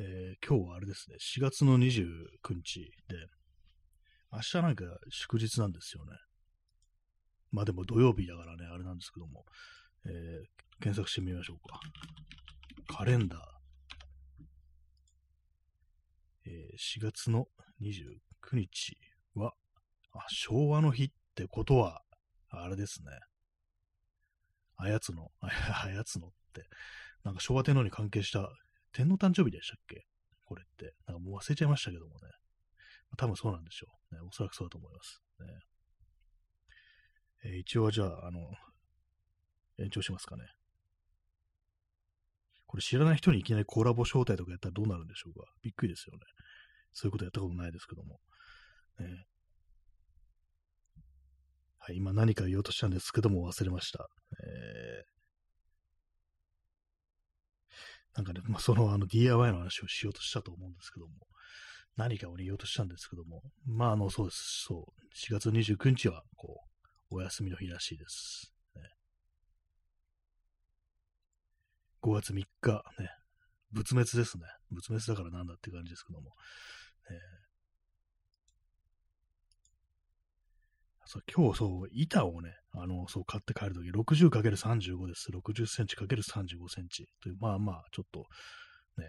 [0.00, 3.16] えー、今日はあれですね、4月の29日で、
[4.32, 6.12] 明日なんか祝日なんですよね。
[7.50, 9.44] まあでも土曜日だからね、あれなんですけども、
[10.06, 11.80] えー、検索してみましょうか。
[12.96, 13.40] カレンダー。
[16.46, 17.48] えー、4月の
[17.82, 18.20] 29
[18.54, 18.96] 日
[19.34, 19.52] は、
[20.12, 22.02] あ、昭和の日ってことは、
[22.50, 23.10] あれですね。
[24.76, 26.62] あやつの、あやつのって、
[27.24, 28.48] なんか昭和天皇に関係した
[28.92, 30.06] 天皇誕生日でしたっけ？
[30.44, 30.94] これって。
[31.06, 32.28] なんかもう忘れちゃいましたけどもね。
[33.16, 34.14] 多分そうなんでしょう。
[34.14, 35.22] ね、おそらくそうだと思います。
[35.40, 35.46] ね
[37.44, 38.50] えー、一応はじゃあ、あの、
[39.78, 40.44] 延長しますかね。
[42.66, 45.46] これ知らない人にいきなりコラボ招待とかやったらどうなるんでしょうか。
[45.62, 46.24] びっくりですよね。
[46.92, 48.20] そういうことやったことないですけども。
[48.98, 49.24] ね、
[51.78, 54.06] はい、今何か言おうとしたんですけども忘れました。
[54.44, 55.17] えー、
[58.14, 61.12] なんかね、まあ、そのあの DIY の話をしようとしたと思うんですけども、
[61.96, 64.64] 何かを言おうとしたんですけども、まあ、あの、そうです。
[64.66, 65.06] そう。
[65.16, 66.60] 4月29日は、こ
[67.10, 68.52] う、お休みの日らしいです。
[68.76, 68.82] ね、
[72.02, 73.10] 5月3日、ね、
[73.72, 74.44] 仏滅ですね。
[74.70, 76.32] 仏滅だからなんだって感じですけども。
[77.10, 77.47] えー
[81.10, 85.30] そう今日、そう、板をね、あの、そう、買って帰るとき、60×35 です。
[85.32, 87.08] 60センチ ×35 センチ。
[87.22, 88.26] という、まあまあ、ちょっと、
[88.98, 89.06] ね、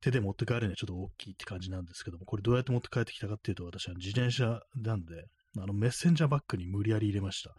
[0.00, 5.24] 手で持って帰るにはちょっと大きいって感じなんですけども、これどうやって持って帰ってきたかっていうと、私は自転車なんで、
[5.58, 7.56] あの、メッセンジャーバッグに無理やり入れました。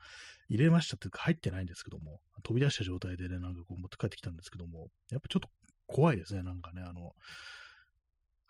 [0.47, 5.49] 入れましたっていうか入ってないんですけども、飛び出した状態でね、なんかこう持って帰ってきたんですけども、やっぱちょっと
[5.87, 7.11] 怖いですね、なんかね、あの、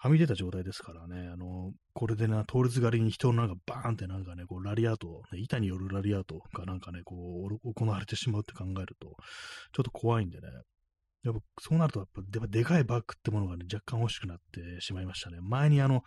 [0.04, 7.16] はみ出た状態ですからね、あの、これでな、通りすがりに人のなんかバーンってなんかね、こうラリアート、ね、板によるラリアートがなんかね、こ
[7.50, 9.16] う、行われてしまうって考えると、
[9.72, 10.48] ちょっと怖いんでね、
[11.24, 15.38] やっぱそうなるとやっぱででかいバッグってものがね、若干欲しくなってしまいましたね。
[15.40, 16.04] 前にあの、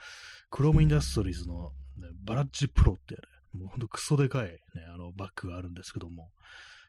[0.50, 3.20] クロームインダストリーズの、ね、バラッジプロって、ね、
[3.54, 4.58] もうほんとクソでかいね、
[4.92, 6.32] あのバッグがあるんですけども、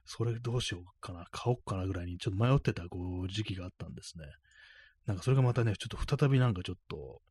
[0.04, 4.26] それどうしようかな、買おうかなぐらいにちょっと迷ってたこう時期があったんですね。
[5.08, 7.22] なんかそれがまたね、ちょっと再びなんかちょっと、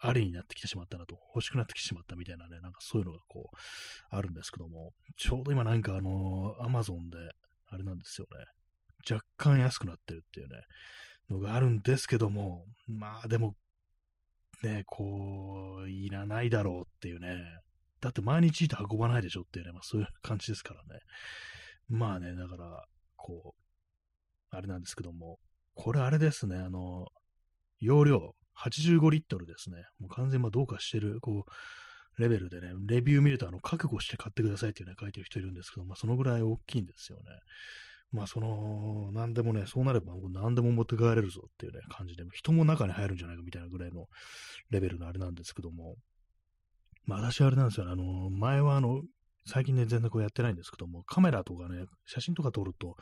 [0.00, 3.56] ありになってきてしまったなと、欲しくなってきてしまったみたいなね、なんかそういうのがこう、
[4.10, 7.18] あるんですけども、ちょうど今なんかあの、アマゾンで、
[7.68, 8.44] あれなんですよね、
[9.10, 10.62] 若干安くなってるっていうね、
[11.30, 13.54] のがあるんですけども、まあでも、
[14.62, 17.36] ね、こう、いらないだろうっていうね、
[18.00, 21.00] だって毎日糸運ばないでしょっていうね、まあそういう感じですからね。
[21.88, 22.84] まあね、だから、
[23.16, 25.38] こう、あれなんですけども、
[25.76, 27.06] これあれですね、あの、
[27.78, 29.84] 容量85リットルですね。
[30.00, 37.24] もう完全にまどうかしてる、こう、レベルでね、レビュー見ると、あの、覚悟して買ってくださいっていうね、書いてる人いるんですけど、まあ、そのぐらい大きいんですよね。
[38.10, 44.06] まあ、その、なんでもね、そうなれば、何でも持って帰れるぞっていうね、感じで、人も中に入るんじゃないかみたいなぐらいの
[44.70, 45.96] レベルのあれなんですけども、
[47.04, 49.02] まあ、私はあれなんですよね、あの、前はあの、
[49.44, 52.96] 最近ね、全然こうやってないんですけども、カメラとかね、写真とか撮ると、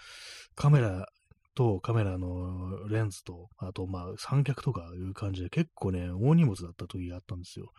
[0.55, 1.07] カメラ
[1.55, 7.71] とカメラのレンズと、あとまあ三脚とかいう感じで結構ね、大荷物だった時があったんですよ。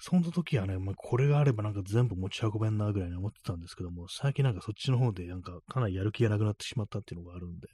[0.00, 7.68] その時はね、まあ、これがあればなんか全部持ち運べんなぐらいに思ってたんですけども、最近なんかそっちの方でなんかかなりやる気がなくなってしまったっていうのがあるんで、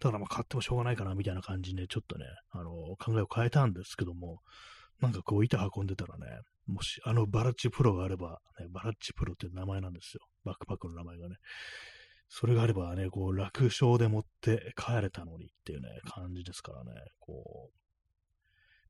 [0.00, 4.40] だからまあ買ってもしょうがないかなみたいな感じで、ちょっとね、あの、考えを変えたんですけども、
[5.00, 6.26] なんかこう板運んでたらね、
[6.66, 10.20] もしあのバラッチプロがあれば、ね、バラッチプロっていう名前なんですよ。
[10.44, 11.36] バックパックの名前がね。
[12.30, 17.80] それがあればね、こう、楽勝で持って帰れたのにっていうね、感じですからね、こう、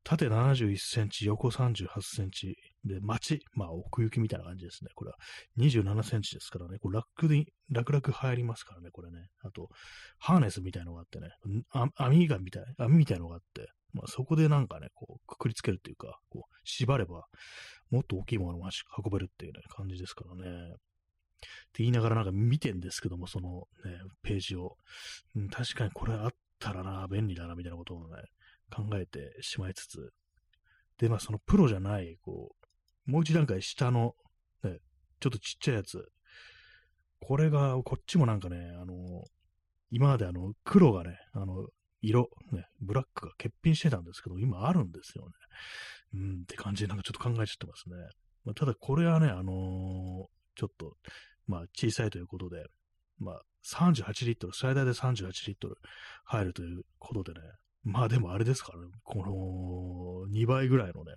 [0.03, 4.91] 縦71センチ、横38センチ、で、町、まあ、奥行きみたいな感じですね。
[4.95, 5.17] これは
[5.57, 9.27] 27センチですからね、こう楽に、楽々入りますからね、これね。
[9.43, 9.69] あと、
[10.19, 11.29] ハーネスみたいのがあってね、
[11.95, 17.25] 網がみたい、網みたいのがあって、まあ、そこでなんかね、こう、くくりつけるっていうか、こう、縛れば、
[17.89, 20.75] もっと大きいものを運べるっていうね、感じですからね。
[21.41, 24.77] って言いながらなんか見てんですけども、そのね、ページを。
[25.35, 28.23] うん、確かにこれあったらな、便利だな、みたいなことをね、
[28.73, 30.11] 考えてしまいつつ。
[30.97, 32.55] で、まあそのプロじゃない、こ
[33.07, 34.13] う、もう一段階下の、
[34.63, 34.77] ね、
[35.19, 36.07] ちょっとちっちゃいやつ。
[37.19, 39.23] これが、こっちもなんかね、あの、
[39.91, 41.67] 今まであの、黒がね、あの、
[42.01, 45.31] 色、ね、ブラックが欠品してたんですけど、今あるんですよね。
[46.13, 47.95] うんって感じでなんかちょっと考えちゃってますね。
[48.43, 50.25] まあ、ただこれはね、あのー、
[50.55, 50.95] ちょっと
[51.47, 52.65] まあ、小さいということで、
[53.19, 55.75] まあ、38リットル、最大で38リットル
[56.25, 57.39] 入るということでね、
[57.83, 59.19] まあでもあれですからね、こ
[60.27, 61.13] の2倍ぐらいのね、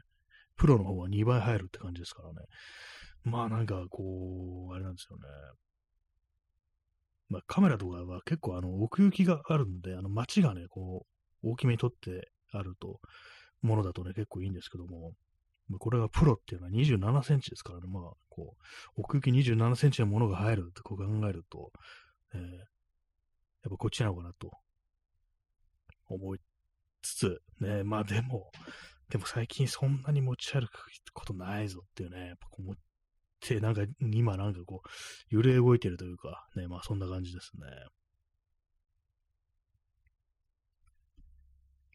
[0.56, 2.34] プロの方は2倍入るって感じですからね。
[3.24, 5.22] まあなんかこう、あれなんですよね。
[7.28, 11.06] まあカメラとかは結構あの奥行きがあるんで、あの街がね、こ
[11.42, 13.00] う、大きめに撮ってあると、
[13.60, 15.12] ものだとね、結構いいんですけども、
[15.78, 18.54] これがプロっていうのは27センチですからね、まあ、こ
[18.96, 21.72] う、奥行き27センチのものが入るってこう考えると、
[22.34, 24.50] えー、やっぱこっちなのかなと。
[26.08, 26.38] 思い
[27.02, 28.50] つつ、ね、まあでも、
[29.10, 30.70] でも最近そんなに持ち歩く
[31.12, 32.76] ことないぞっていうね、やっぱこう思っ
[33.40, 34.88] て、なんか今なんかこう、
[35.34, 37.66] 揺れ動いてるというか、ね、まあそんな感じですね。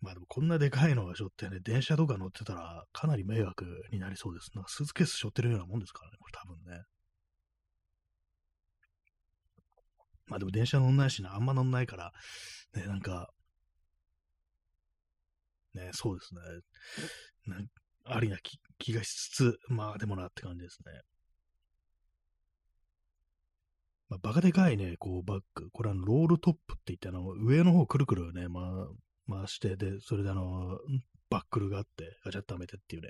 [0.01, 4.51] まあでもこんなでかいのがしょってね、電車とか乗ってたらかなり迷惑になりそうです。
[4.55, 6.83] なんかスーツケース背負ってるようなもんですからね、これ多分ね。
[10.27, 12.11] まあでも電車乗んないしな、あんま乗んないから、
[12.75, 13.29] ね、なんか、
[15.73, 16.41] ね、そうですね。
[17.45, 17.61] な
[18.05, 21.01] ありな気気がしつつ、まあでもなって感じですね。
[24.09, 25.69] まあ、バカでかいね、こうバッグ。
[25.71, 28.87] これはロールトップって言って、あの、上の方くるくるね、まあ、
[29.29, 30.79] 回して、で、それであの、
[31.29, 33.09] バックルがあって、ガチャッとめてっていうね、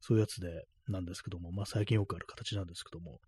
[0.00, 3.20] そういうやつで、なんですけども、まあ最近よくある形なんですけども、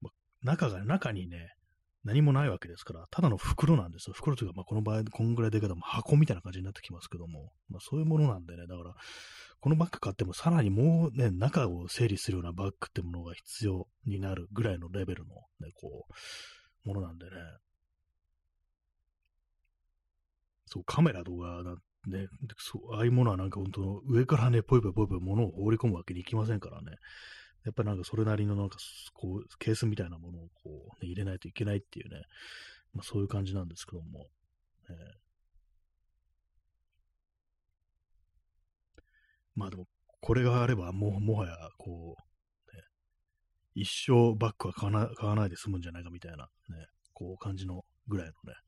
[0.00, 1.54] まあ、中が、中にね、
[2.04, 4.14] 何もないわけですから、ただの袋なんですよ。
[4.14, 8.94] 袋というか、まあ、この場合、こんぐらいでかい箱みたいな感じになってきますけども、まあ、そういうものなんでね、だから、
[9.60, 16.06] このバッグ買っても、さらにもうね、中を整理するようなバッグってものが必要になるぐらいのレベルの、ね、こ
[16.84, 17.30] う、ものなんでね、
[20.72, 21.62] そう、カメラとか
[22.06, 26.92] ね、そう、ああいうものはなんか本当上からね、ぽいぽいぽいぽい物を放り込むわけにいきませんからね。
[27.64, 28.78] やっぱりなんかそれなりのなんか、
[29.12, 32.22] こう、ケースみたいなものをこう、ね、入れないといけないっていうね、
[32.94, 34.26] まあそういう感じなんですけども、
[34.88, 34.96] えー、
[39.54, 39.86] まあでも、
[40.22, 42.16] これがあれば、もう、もはや、こ
[42.72, 42.82] う、ね、
[43.74, 48.58] 一生バッグは買わな買わないで済むんじゃないかみたいな、ね、こう感じのぐらいのね、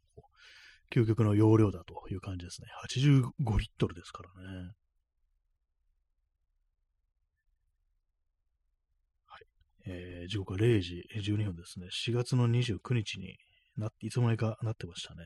[0.94, 2.68] 究極の容量だという感じですね。
[2.88, 4.70] 85リットルですからね。
[9.26, 9.42] はい。
[9.86, 11.88] えー、時刻は0時12分ですね。
[12.06, 13.36] 4月の29日に
[13.76, 15.24] なって、いつの間にかなってましたね。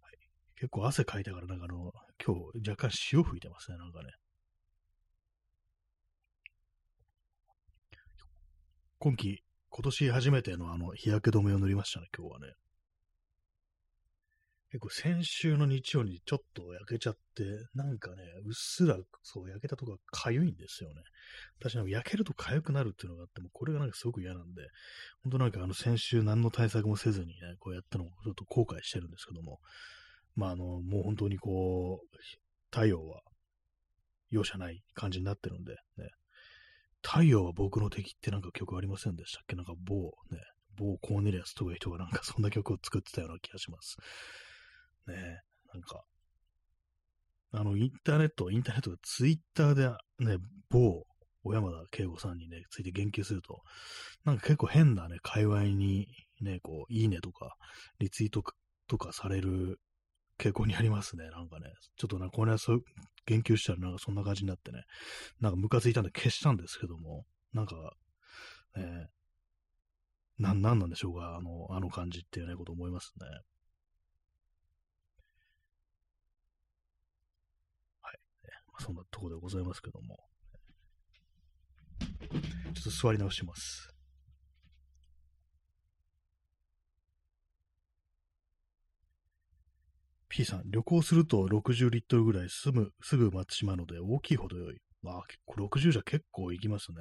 [0.00, 0.16] はい、
[0.56, 1.92] 結構汗かいたから、なんかあの、
[2.24, 4.08] 今日若干潮吹いてますね、なんかね。
[9.00, 9.42] 今季
[9.78, 12.54] 今年初めてのあの、日焼け止めを塗りましたね、今日はね。
[14.72, 17.44] 結構先週の日曜にちょっと焼けちゃって、
[17.76, 20.96] なんかね、うっすら、そう、焼けたとこが痒いんですよね。
[21.60, 24.62] 私なんか焼けると痒くなるっていうのがあっても、これがなんかすごく嫌なんで、
[25.22, 29.60] 本当なんかあの先週何の対策もせずにね、こうやったのをちょっと後悔してるんですけども、
[30.34, 32.16] まああの、もう本当にこう、
[32.72, 33.20] 太陽は
[34.30, 36.10] 容赦ない感じになってるんで、ね、
[37.02, 39.56] 太陽は僕の敵ってなんか曲ありませんでしたっけ？
[39.56, 40.38] なんか某ね、
[40.76, 43.96] 某コーネリアスとかいう人がなんか そんな曲を作ってたような気がします。
[45.06, 45.40] ね
[45.72, 46.04] なんか、
[47.52, 50.38] あの、インターネット、インターネットでツイッターでね、
[50.70, 51.04] 某
[51.42, 53.62] 小山田圭吾さんにね、ついて言及すると、
[54.24, 56.08] なんか結構変なね、界隈に
[56.40, 57.56] ね、こう、いいねとか、
[57.98, 58.42] リツイート
[58.86, 59.80] とかされる
[60.38, 61.28] 傾向にありますね。
[61.30, 62.82] なんかね、ちょっとな、これはそう、
[63.26, 64.84] 言及したらなんかそんな感じになってね、
[65.40, 67.74] なんかムカついたんで消したんですけども、なんか、
[68.76, 73.26] えー、な、なんなんでしょうか、あの、あの感じっていうね、こと思いますね。
[78.02, 78.18] はい。
[78.68, 80.16] まあ、そんなとこでございますけども。
[82.30, 82.38] ちょ
[82.80, 83.97] っと座り直します。
[90.38, 94.76] P さん、旅行すると60リットルぐらいすぐ、すぐ埋まってしまうので、大きいほど良い。
[95.02, 96.98] まあ、結構60じゃ結構行きますね。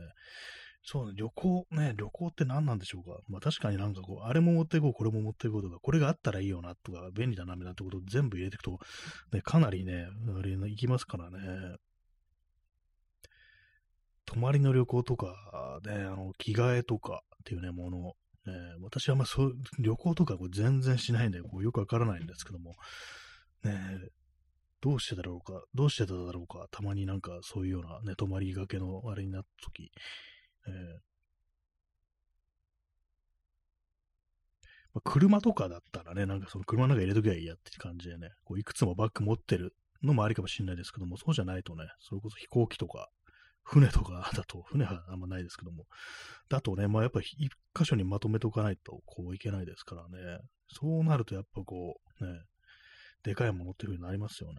[0.81, 3.19] そうね、旅行、ね、旅行って何なんでしょうか。
[3.29, 8.79] まあ確かになんかこう、あれも持っていこう、これも持っていこうとか、これがあったらいいよなとか、便利だな、みたいなことを全部入れていくと、
[9.31, 11.75] ね、かなりね、あれ、行きますからね。
[14.25, 17.97] 泊まりの旅行とか、ね、あの、着替えとかっていうね、もの、
[18.51, 22.73] ね、私はまあそう、旅行とかこう全然しないんで、こうよくわからないんですけども、
[23.67, 24.09] ね
[24.81, 29.91] どうしてだろうか、どうしてただろうか、たまになんかそういうようなね、泊まりがけのあれになったとき、
[30.67, 30.73] えー。
[34.93, 43.09] まあ、車とかだったらね、なんかその車の中入れときゃいいやって感じでね、こういくつもバッグ持ってるのもありかもしれないですけども、そうじゃないとね、それこそ飛行機とか、
[43.63, 45.87] 船とか だと、船はあんまないですけども、
[46.49, 52.41] だとね、まあやっぱ一箇所にまとめておかないと、こういけないですからね、そうなるとやっぱこう、ね、
[53.27, 54.55] でかいものっていう風になりますよね。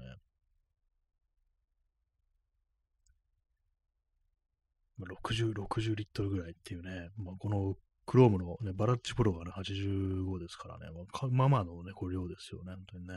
[5.00, 13.14] 60、60リットルぐらいっていうね、まあ、このクロームのね、バラッチプロがね、85ですからね、まあ、まあまあのね、これ量ですよね、本当にね。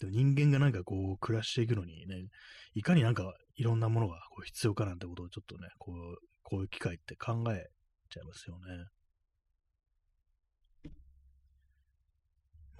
[0.00, 2.26] でも人間がなんかこう、暮らしていくのにね、
[2.74, 7.68] いかになんかいろんなものがこう必要かなんてことをちょっとね、こう、こういう機会って考え
[8.10, 8.84] ちゃいますよね。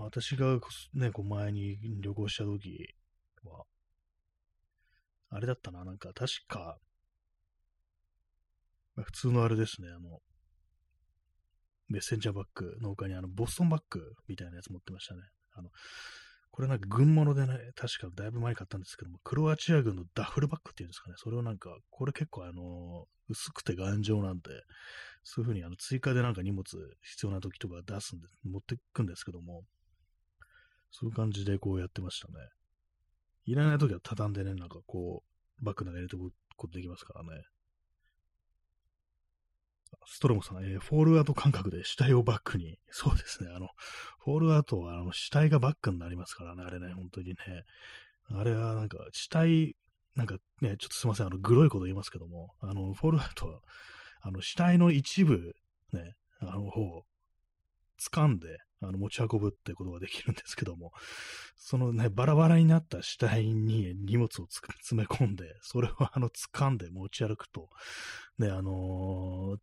[0.04, 0.58] 私が
[0.94, 2.94] ね、こう前に旅行した時
[3.44, 3.64] は、
[5.30, 6.78] あれだったな、なんか確か、
[8.96, 10.20] まあ、普通のあれですね、あの、
[11.88, 15.22] メッセンジャーバッグの他にあの、ボストンバッグみたいなやつ持ってましたね。
[15.54, 15.70] あの、
[16.50, 24.50] これなんか軍物でね、確かだいぶ前に買ったんですけども、クロアチア軍のダッフルバッグっていうんですかね、それをなんか、これ結構あの、薄くて頑丈なんで、
[25.22, 26.64] そういう風にあの追加でなんか荷物
[27.02, 29.64] 必要な時とか出すんで、持ってくんですけども、
[30.90, 32.34] そういう感じでこうやってましたね。
[33.46, 35.22] いらない時は畳んでね、なんかこ
[35.60, 37.42] う、バッグの中に入れておくことできますからね。
[40.06, 42.78] ストロムさん、えー、フォールアウト感覚で死体をバックに。
[42.90, 43.50] そうですね。
[43.54, 43.68] あの、
[44.18, 47.36] フォールアウトはあの死体がバックになりますからね、あれね、本当にね。
[48.32, 49.76] あれはなんか死体、
[50.16, 53.60] なんかね、ちょっとすいません、あの、グロいこと言いますけども、あの、フォールアウトは、
[54.22, 55.54] あの、死体の一部、
[55.92, 57.04] ね、あの、方、
[58.00, 60.92] 掴んで、あの、持ち運ぶってことができるんですけども、
[61.56, 67.68] そのね、バラバラになった死体に荷物を詰め込んで、それをあの、掴んで持ち歩くと、
[68.38, 69.60] ね、あのー、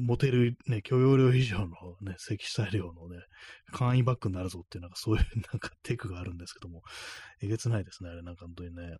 [0.00, 1.68] 持てるね、許容量以上の
[2.00, 3.22] ね、積載量のね、
[3.72, 6.82] 簡易バッグになるぞっていう、なんかそういうなんかテクがあるんですけども、
[7.40, 8.96] えげつないですね、あれなんか本当にね。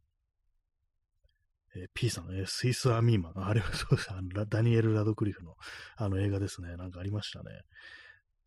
[1.77, 3.47] えー、P さん、えー、スイスアミーマン。
[3.47, 4.11] あれはそうです。
[4.11, 5.55] あのダニエル・ラドクリフの
[5.97, 6.77] あの映画ですね。
[6.77, 7.63] なんかありましたね。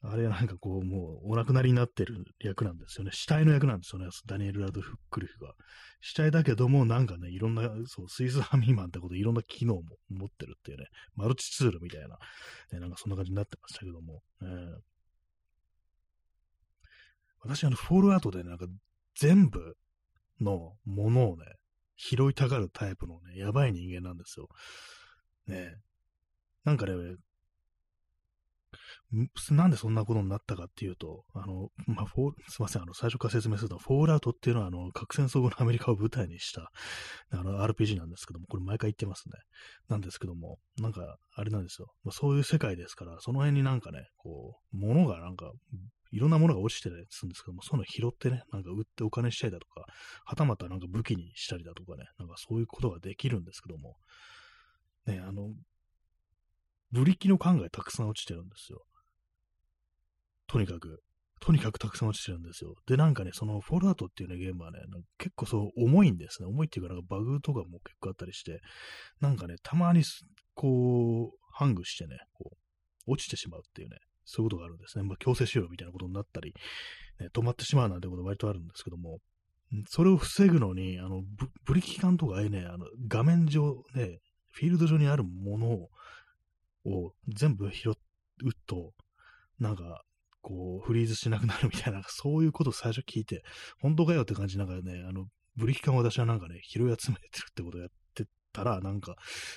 [0.04, 3.12] あれはなんかこう、もうお亡くなりになってる役なんですよね。
[3.14, 4.08] 死体の役なんですよね。
[4.28, 5.54] ダニエル・ラドクリフが。
[6.02, 10.86] 死体だけども、なんかね、いろんな、そう、スイスアミーマンってこといろんな機能も持ってるっていうね、
[11.16, 12.20] マルチツールみたいな、
[12.72, 14.22] ね、なんかそんな感じになってましたけども。
[14.44, 14.78] えー、
[17.42, 18.68] 私、あの、フォールアウトでなんか
[19.16, 19.76] 全部
[20.40, 21.46] のものをね、
[21.98, 24.48] 拾いたがるタイプのね、やばい人間なんですよ。
[25.48, 25.76] ね
[26.64, 26.94] なんかね、
[29.52, 36.72] なんでそんなことになったかっていうと、あの、まあ、フォすいません、あの、最初から説明すると、フォールアウトっていうのは、あの、核戦争後のアメリカを舞台にした、
[37.32, 39.36] あの、RPG なんですけども、これ毎回言ってますね。
[39.88, 41.88] なんですけども、なんか、あれなんですよ。
[42.04, 45.52] まあ、そういう世界ですから、その辺になんかね、こう、物がなんか、
[46.12, 49.86] いろんなものが落ちてたりするんですけども、そういうの拾ってね、なんか売ってお金したりだとか、
[50.26, 53.96] はたまたなんか武器にしたりだとかね、なんかそういうことができるんですけども、
[55.06, 55.54] ね、あの、
[56.92, 58.82] ブリキの缶がたくさん落ちてるんですよ。
[60.48, 61.02] とにかく、
[61.40, 62.76] とにかくたくさん落ちてるんですよ。
[62.88, 64.80] で、なんかね、そのフォールアウトっていうね、ゲームはね、
[65.18, 66.48] 結構そう重いんですね。
[66.48, 68.62] 重いっていうか、なんかバグとかも結構あったりして、
[69.20, 70.04] なんかね、たまに、
[70.56, 72.52] こう、ハングしてね、こ
[73.08, 75.04] う、落ちてしまうっていうね、そういうことがあるんですね。
[75.04, 76.54] まあ、強制しようみたいなことになったり、
[77.20, 79.20] ね、止まってしまうなんてこと割とあるんですけども、
[79.90, 81.24] それを防ぐのに、あの、
[81.66, 84.20] ブリキ缶とかああいうね、あの、画面上、ね、
[84.52, 85.90] フィールド上にあるもの
[86.86, 87.96] を全部拾う
[88.66, 88.94] と、
[89.60, 90.04] なんか、
[90.42, 93.44] こう、フリーズしなくなるみたいな、 そういうことを最初聞いて、
[93.80, 99.16] 本当かよって感じなんかね、あの、ブリキ缶を私はなんかね、拾い集めてるってことをやってたら、なんか、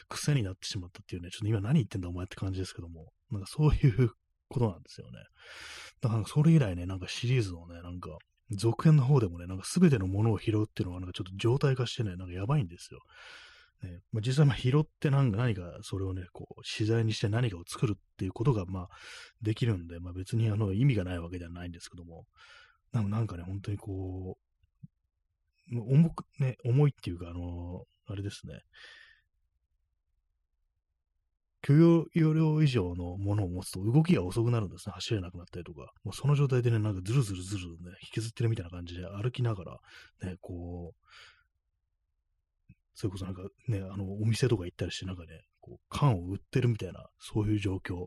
[0.08, 4.10] 癖になってしまったっていうね、ちょっと今何言ってんだお前って感じですけども、なんかそういう
[4.50, 5.18] ことなんですよね。
[6.00, 8.18] だからそれ以来ね、なんかシリーズのね、なんか、
[8.50, 13.00] 続編の方でもね、なんか全てのものを拾うっていうのがなんかちょっと状態化してね、なんかやばいんですよ。
[13.82, 18.88] ねまあ、実際まあ拾って何何かそれをね、こう、資材にして何かを作るっていうことがまあ
[19.40, 22.26] できるんで、まあ別にあの意味がないわけではないんですけども、
[22.92, 24.36] なんかね、本当にこ
[25.72, 28.60] う、重く、ね、重いっていうか、あのあれですね、
[31.62, 34.92] 許容量以上のものを持つと動きが遅くなるんですね。
[34.94, 35.92] 走れなくなったりとか。
[36.04, 39.78] もうその状態でね、なんかズルズルズルね、引きずってるみたいな感じで歩きながら、
[40.22, 45.28] ね、こう、それこそなんかね、あの、お店とか行ったりして、なんかね、
[45.60, 48.00] こう、缶を売ってるみたいな、そういう状況。
[48.00, 48.06] ね、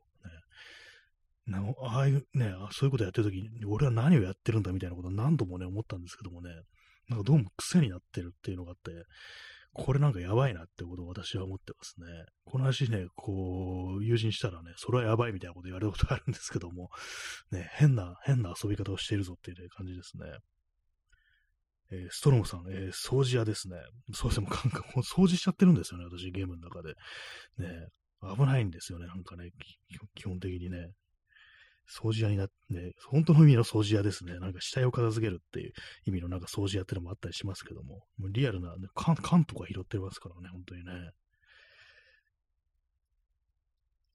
[1.48, 6.50] なああいうね、そういうことやってる時に、俺は何をやってるんだみたいなことを何度もね、思ったんですけどもね、
[7.10, 8.92] なんかどうも癖になってるっていうのがあって、
[9.74, 12.06] これなんかやばいなってことを私は思ってますね。
[12.46, 16.90] この話ね、こう、友人したらね、それはやばいみたいなこと言われたことがあるんですけども、
[17.52, 20.26] ね、変な、変な遊び方をしているぞっていう、感じですね。
[21.92, 23.78] えー、ストロムさん、えー、掃除屋ですね。
[24.14, 26.94] そうですね、もう感覚、掃除しちゃってるんですよね、私、ゲームの中で。
[27.58, 27.88] ね、
[28.38, 29.50] 危ないんですよね、なんかね、
[30.14, 30.92] 基本的にね。
[31.90, 34.40] 掃除屋になって、ね、本当の意味の掃除屋ですね。
[34.40, 35.74] なんか死体を片付けるっていう
[36.06, 40.92] 意味のなんか掃除屋ってのもあったりしますけども、もうリアルな、ね、缶缶とか拾ってますからね、本当にね。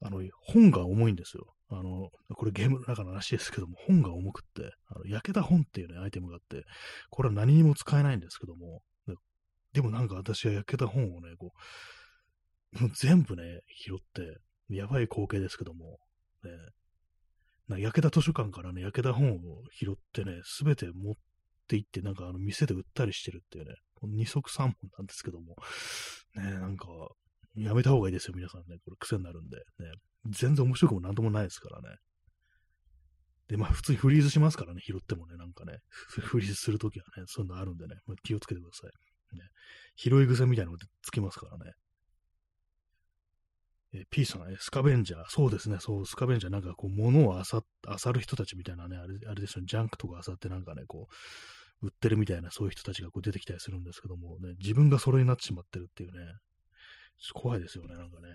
[0.00, 1.46] あの、本が重いんですよ。
[1.70, 6.64] あの、これゲームの中の話ですけども、本が重くって、あの焼けた本っていうね、アイテムがあって、
[7.10, 8.82] これは何にも使えないんですけども、
[9.72, 11.52] でもなんか私は焼けた本をね、こ
[12.80, 14.38] う、全部ね、拾って、
[14.74, 15.98] やばい光景ですけども、
[16.44, 16.50] ね、
[17.68, 21.14] な焼けた図書館からね、焼けた本を拾ってね、すべて持っ
[21.68, 25.56] て行って、なんかあの店で売ったりしてるっていうね、二足三本なんですけども、
[26.36, 26.86] ね、なんか、
[27.56, 28.76] やめた方がいいですよ、皆さんね。
[28.84, 29.64] これ癖になるんで、ね。
[30.30, 31.96] 全然面白くもなんともないですからね。
[33.48, 39.36] で、まあ普通にフリーズしますからね、拾ってもね、なんかね、フリーズするときはね、そういうのあるんでね、まあ、気をつけてください。
[39.36, 39.44] ね、
[39.96, 41.72] 拾い癖みたいなのがつきますからね。
[43.93, 45.24] えー、P さん、スカベンジャー。
[45.28, 51.09] そうですね、そう、スカベンジャー、なんかこう、物をあさ、あさる人たちみたいなね、あれあれですよね、ジャンクとかあさってなんかね、こ
[51.82, 56.18] う、売ってるみたいな、そういう人たちがこう出てきたりするんですけども、ね、自分がそれになってしまってるっていうね、
[57.34, 58.28] 怖いですよね、なんかね。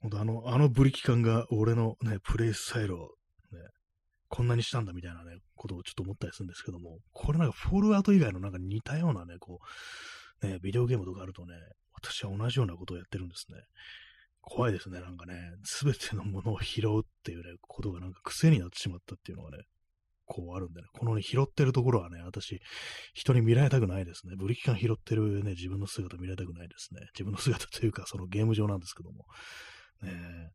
[0.00, 3.08] ほんとあの、あのブリキ感が俺のね、プレイスタイルを
[3.52, 3.58] ね、
[4.28, 9.66] こんなにしたんだみたいなね、ことをちょっと思ったりするんですけども、これなんかフォールアウト以外のなんか似たようなね、こう、
[10.42, 11.54] ね、ビデオゲームとかあるとね、
[11.92, 13.58] 私は同じようなことをやってるんですね。
[14.40, 15.34] 怖いですね、なんかね、
[15.64, 19.64] すべてのものを拾うっていうね、ことがなんか癖になってしまったっていうのがね、
[20.24, 22.60] こうあるんでね、このね、拾ってるところはね、私、
[23.14, 24.34] 人に見られたくないですね。
[24.36, 27.00] ブリキ缶拾ってるね、自分の姿見られたくないですね。
[27.14, 29.24] 自分の姿というか、そのゲーム上なんですけども、
[30.02, 30.50] ね、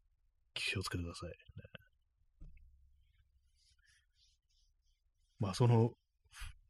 [0.54, 1.30] 気をつけてください。
[1.30, 1.36] ね、
[5.40, 5.92] まあ、その、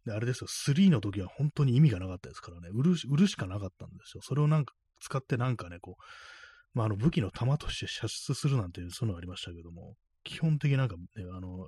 [0.05, 4.21] で、あれですよ、3の時は本当に意味がなかったですからね、売る売るしかなかったんですよ。
[4.23, 6.03] それをなんか使ってなんかね、こう、
[6.73, 11.03] まあ、あの武器の弾として射出するなんていう、そういうのがありましたけども、基本的になんかね、
[11.35, 11.67] あの、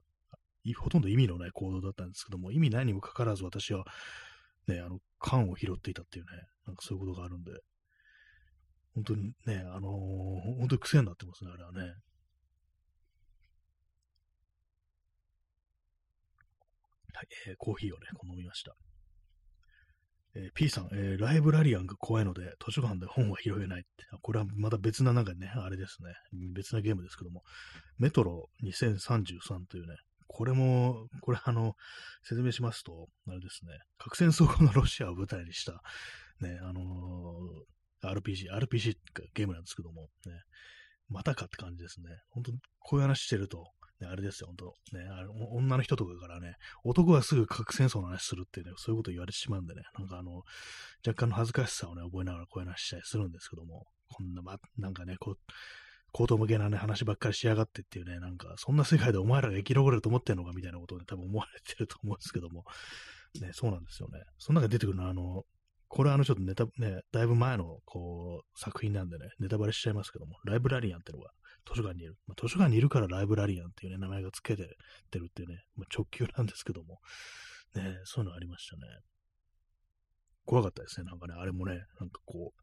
[0.74, 3.86] ほとんど意味のない行動だったんですけども、意味ないにもかかわらず私は、
[4.68, 6.32] ね、あの、缶を拾っていたっていうね、
[6.66, 7.52] なんかそういうことがあるんで、
[8.96, 11.82] 本当にね、あのー、本当に癖になってますね、あれはね。
[11.82, 11.96] はい、
[17.16, 18.76] はいえー、コーヒーをね、飲みました。
[20.36, 24.06] えー、P さん、えー、ライブラリアンが怖いので、図書館で本は拾えないって。
[24.22, 26.14] これはまた別ななんかね、あれですね。
[26.54, 27.44] 別なゲームですけども、
[27.98, 29.96] メトロ2033というね、
[30.28, 31.76] これも、これあの、
[32.24, 35.82] 説明しますと、あれですね、核戦争後のロシアを舞台にした、
[36.42, 38.98] ね、あのー、RPG、RPG
[39.34, 40.34] ゲームなんですけども、ね、
[41.08, 42.10] またかって感じですね。
[42.32, 44.56] 本当こういう話してると、ね、あれですよ、本
[44.92, 50.44] 当ね、あれ女の人とかからね、男はすぐ核戦争の話するっていうね、そういうこと言われてしまうんでね、なんかあの、
[51.06, 55.38] 若干の恥ずかしさをね、覚えながらこういう話したりするんですけども、こんな、ま、なんかね、こう、
[56.12, 62.64] 高等向けなね、話ばっかりしやがってっていうね、なんか、そんな世界でお前らが生き残れると思ってんのかみたいなことをね、多分思われてると思うんですけども、
[63.42, 64.22] ね、そうなんですよね。
[64.38, 65.44] その中で出てくるのは、あの、
[65.88, 71.32] これはあの、ちょっとネタ、ね、だいぶ前の、こう、作品なんでね、ネタバレしちゃいますけども、ライブラリアンっていうのが
[71.68, 72.16] 図書館にいる。
[72.28, 74.76] まあ、図書館にいるからライブラリアンっていうね、名前が付けて
[75.12, 77.00] てるっていうね、まあ、直球なんですけども、
[77.76, 78.82] ね、そういうのありましたね。
[80.46, 81.06] 怖かったですね。
[81.06, 82.62] なんかね、あれもね、なんかこう、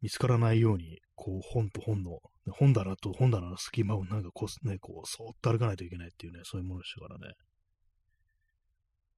[0.00, 2.18] 見つからないように、こう、本と本の、
[2.50, 7.34] 本棚と本棚の隙間をなんかこう、ね、こう、そーっと歩かないといけないっていうね、そういうものでしたからね。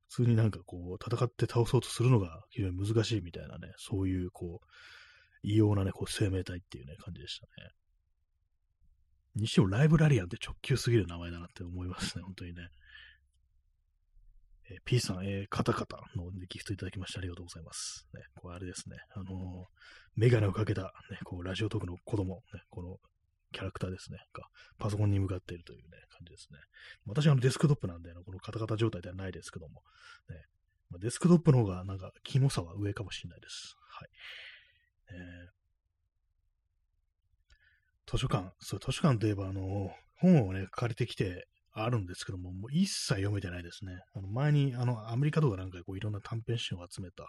[0.09, 4.67] 普通になんかこう、戦って倒そうとするのが非常に難しいみたいなね、そういうこう、
[5.43, 7.71] 異様なね、こう、生命体っていうね、感じでしたね。
[9.37, 12.69] にしてもライブラリアンって直球すぎる名前だなって思いますね、本当にね。
[14.71, 18.07] えー、P さん、えー、カタカタのギフトいただきましてありがとうございます。
[18.15, 19.31] ね、これあれですね、あのー、
[20.17, 22.97] メガネをかけた、ね、こう、ラジオトークの子供、ね、この
[23.53, 24.45] キャラクターですね、が、
[24.79, 26.59] パソコンに向かっているというね、感じですね。
[27.07, 29.83] 私はあのデスクトップなんで、このカタカタ状態ではないですけども、
[30.31, 30.37] ね、
[30.91, 33.77] ま、デスクトップの方がなんか、キモさは上かもしれないです。
[33.89, 34.09] はい。
[35.11, 35.64] えー
[38.11, 43.99] 図書館、そう、図書館といえば、あの、本をね、借りてきてあるんですけども、もう一切読めてないですね。
[44.15, 47.25] あの前に、あの、アメリカとかなんかこういろんな短編集を集めた、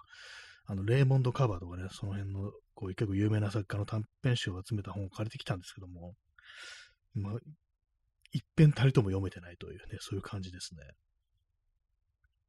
[0.68, 6.14] あの、レーモンド・カバーとかね、その辺の、こう、結構有名な作家の短編集を集めた本を借りてきたんですけども、
[7.14, 7.34] まあ、
[8.32, 10.82] 一遍たりとも読めてないというね、そういう感じですね。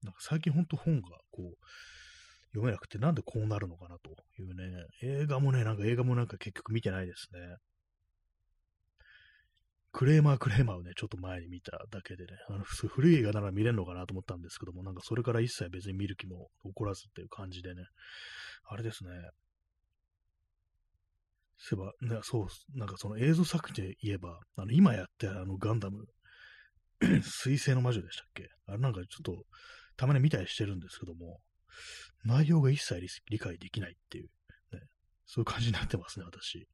[0.03, 1.67] なんか最近ほんと本が、こう、
[2.49, 4.11] 読めなくて、なんでこうなるのかなと
[4.41, 7.41] いうね、映画もね、なんか映画もなんか結局見てないですね。
[9.97, 17.81] クレーマークレーマーをね、ちょっと前に見ただけでね、あの古い映画なら見れるのかなと思ったんですけども、なんかそれから一切別に見る気も起こらずっていう感じでね、
[18.69, 19.11] あれですね。
[21.57, 26.05] そういえば、ね、そう、なんかその映像作品で言えば、あの今やってあのガンダム、
[27.23, 28.51] 水星の魔女でしたっけ？
[28.67, 29.45] あれなんかちょっと、
[29.97, 31.41] たまに見たりしてるんですけども、
[32.23, 34.29] 内容が一切理解できないっていう、
[34.75, 34.83] ね、
[35.25, 36.69] そういう感じになってますね、私。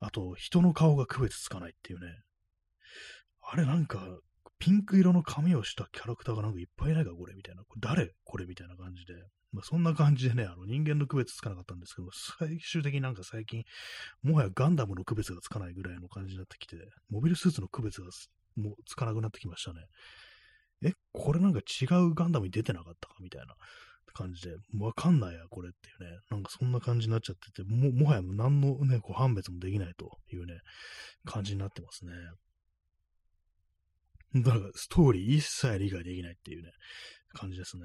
[0.00, 2.06] あと、人の顔が区別つかないっていうね。
[3.48, 4.00] あれなんか、
[4.58, 7.62] ピンク色の髪をしたキャラクターがなんかいっぱいいないか、これみたいな。
[7.62, 8.14] これ誰？
[8.24, 9.14] これみたいな感じで。
[9.52, 13.64] まあ、そんな感じでね、あの人間の区別つかなかったんですけど、最終的になんか最近、
[14.22, 16.76] もはやガンダムの区別がつかないぐらいの感じになってきて、
[17.08, 18.08] モビルスーツの区別が
[18.56, 19.80] もうつかなくなってきましたね。
[20.82, 23.54] え、これなんか違うガンダムに出てなかったかみたいな
[24.12, 26.18] 感じで、わかんないや、これっていうね。
[26.30, 30.54] なんかそんな感じになっちゃってて、も、もはや何のね、こう判別もできないというね、
[31.24, 32.12] 感じになってますね。
[34.34, 36.70] だから、ストーリー一切理解できないっていうね、
[37.32, 37.84] 感じですね。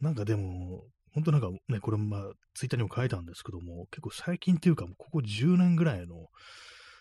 [0.00, 0.84] なんかでも、
[1.14, 6.26] 本当なんかね、これまあ、ツイッターにも書いたんですけども、結構最近っていうか、ここ10年ぐらいの、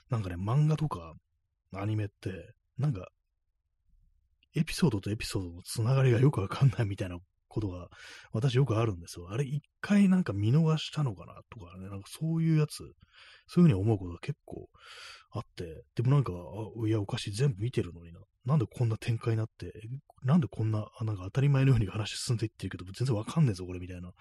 [0.10, 1.14] なんかね、漫画とか
[1.74, 3.08] アニメって、なんか、
[4.54, 7.88] エピソードとエピソードのつながりがよくわかんないみたいなことが、
[8.34, 9.30] 私よくあるんですよ。
[9.30, 12.94] あれ、一回なんか見逃したのかなとかね、なんかそういうやつ、そういう
[13.62, 14.70] ふうに思うことが結構
[15.32, 16.34] あって、でもなんか、
[16.86, 18.20] いや、おかしい、全部見てるのにな。
[18.46, 19.72] なんでこんな展開になって、
[20.24, 24.12] なんでこんな、なんか当たり前のように話進んでいってるけど、全然わかんねえぞ、これ、みたいな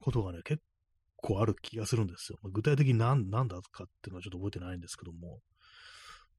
[0.00, 0.62] ことがね、結
[1.16, 2.38] 構ある気がするんですよ。
[2.42, 5.40] まあ、具体的に何、なんだかっていうのはちょっと覚えてないんですけども、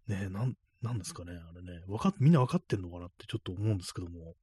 [0.07, 4.35] ねなん、なんですかね、あれね、わかっ、みんなわかってんのかなってちょっと思うんですけども、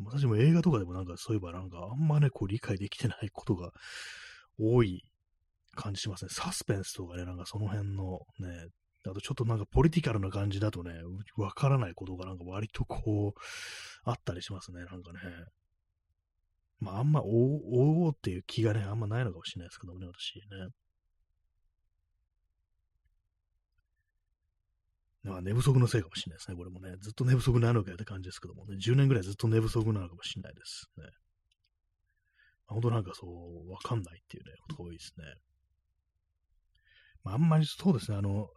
[0.00, 3.70] 私も映画とかでもなんかそういえばなんかあんまね、こう理解できてないことが
[4.58, 5.04] 多い
[5.74, 6.30] 感じしますね。
[6.32, 8.68] サスペンスとかね、なんかその辺のね、
[9.10, 10.92] あとちょっとなんかポリティカルな感じだとね、
[11.36, 13.40] わからないことがなんか割とこう、
[14.04, 15.20] あったりしますね、なんかね。
[16.80, 20.68] まああんま追おうっていう気がね、あんまないのかもしれないですけどもね、私ね。
[25.22, 26.96] まあ寝不足のせいかもしれないですね、これもね。
[27.00, 31.04] ずっと寝不足なのかよって感じですけどもね、10年ぐらいずっと寝不足なのかもしれないですね。
[32.66, 35.24] 本当なんかそう、わかんないっていうね、ことが多いですね。
[37.22, 38.48] まあ、あんまりそうですね、あの、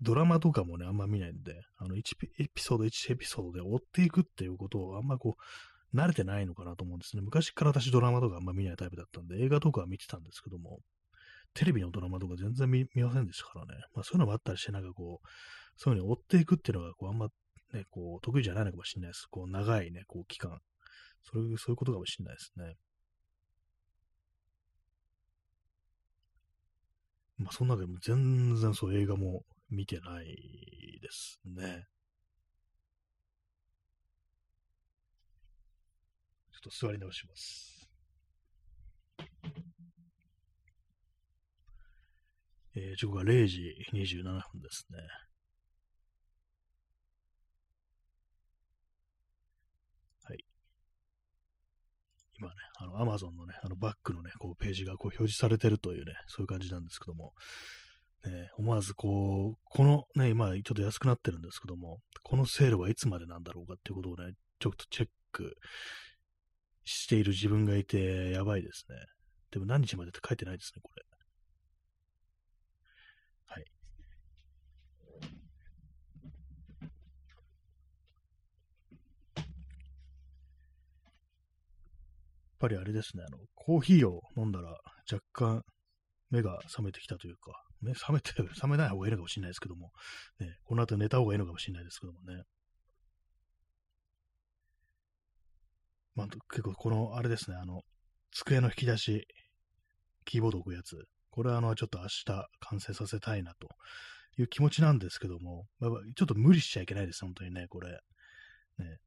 [0.00, 7.22] ドラマとかもね、あんま見ないんで、あの、1エピソード1エピソードで追っていくっていうことをあんまこう、慣れてないのかなと思うんですね。
[7.22, 10.80] 昔から私ドラマとかあんま見ないタイプだったんで、映画とかは見てたんですけども、
[11.54, 13.82] テレビのドラマとか全然見ませんでしたからね。
[13.94, 15.28] まあそういうのもあったりして、なんかこう、
[15.76, 17.28] そういうふうに追っていくっていうのが、こう、あんま
[17.72, 19.26] ね、こう、得意じゃないのかもしれないです。
[19.30, 20.60] こう、長いね、こう、期間。
[21.22, 22.76] そういう、そういうことかもしれないですね。
[27.38, 30.26] まあ、そんなでも全然そう映画も見てない
[31.00, 31.86] ですね。
[36.52, 37.78] ちょっと座り直します。
[42.74, 43.60] えー、時刻が0時
[43.92, 44.98] 27分ですね。
[50.24, 50.44] はい
[52.38, 57.34] 今ね、あの、アマゾンのね、あのバックのね、こう、ページがこう表示されてるというね、そういう感じなんですけども、
[58.24, 65.56] ね、思わずこう、このね、今ちょっと安くなってるんですけども、このセールはいつまでなんだろうかっていうことをね、ちょっとチェック
[66.84, 68.96] している自分がいて、やばいですね。
[69.50, 71.02] でも何日までって書いてないですね、これ。
[73.46, 73.64] はい。
[76.90, 77.26] や
[82.56, 84.76] っぱりあれですね、あの、コーヒーを飲んだら
[85.10, 85.62] 若干
[86.30, 89.92] 目が覚めてきたというか、目覚めて、覚めない方がいいのかもしれないですけども、
[90.40, 92.42] ね、この後寝た方がいいのかもしれないですけどもね。
[96.14, 97.82] まあ、結構この、あれですね、あの、
[98.32, 99.26] 机の引き出し、
[100.24, 100.96] キーボード置くやつ、
[101.30, 102.24] これはあの、ちょっと明日
[102.58, 103.68] 完成させたいなと
[104.36, 107.92] いう気持ちなんですけども、まあ、ちょっと無理しちゃいけないです、本当にね、これ。
[108.78, 108.98] ね、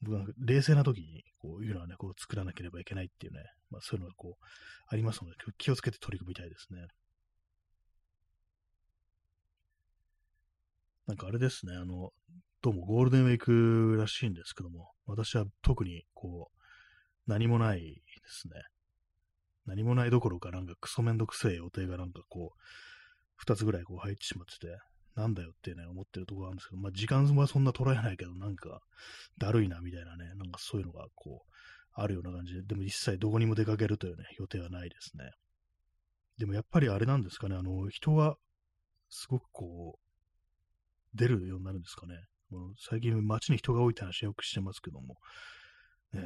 [0.00, 3.40] 僕は冷静な時に、こういうのはね、こう作らなければいけないっていうね、
[3.70, 4.44] まあそういうのがこう、
[4.88, 6.86] ありますので、気をつけて取り組みたいですね。
[11.06, 12.12] なんかあれですね、あの、
[12.60, 18.54] どうもゴールデンウィークらしいんですけども、私は特にこう、何もないですね。
[19.64, 22.58] 何もないどころか、なんかクソめんどくせえ予定がなんかこう、
[23.36, 24.78] 二つぐらいこう入ってしまってて、
[25.18, 28.80] なんだよってね、思ってるところなんですけど、まあ時間はそんな捉えないけど、なんか、
[29.38, 31.52] だるいなみたいなね、なんかそういうのがこう、
[31.92, 35.30] あるような感じで、でも一切どこにも出かけるというね、予定はないですね。
[36.38, 38.36] でもやっぱりあれなんですかね、あの、人は、
[39.10, 42.14] すごくこう、出るようになるんですかね。
[42.50, 45.16] もう最近街に人が多いって話よくしてますけども、
[46.12, 46.22] ね、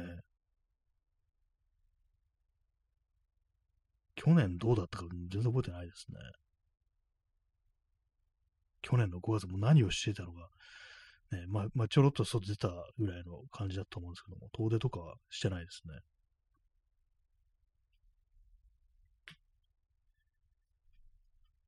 [4.15, 6.17] 去年どうだったか全然覚えてないですね。
[8.83, 10.49] 去年の5月も何をしてたのか、
[11.31, 12.69] ね、まあ、まあ、ちょろっと外出た
[12.99, 15.93] ぐらいの感じだと思うんですけども、遠出とかはしてないですね。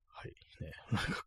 [0.10, 1.26] はい、ね、 なんか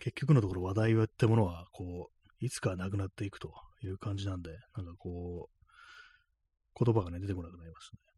[0.00, 3.52] 結局のところ話題ってものは、こう、いつかなくなっていくと
[3.82, 8.13] いう感じなんで、なんかこう、言葉がね、出てこなくなりますね。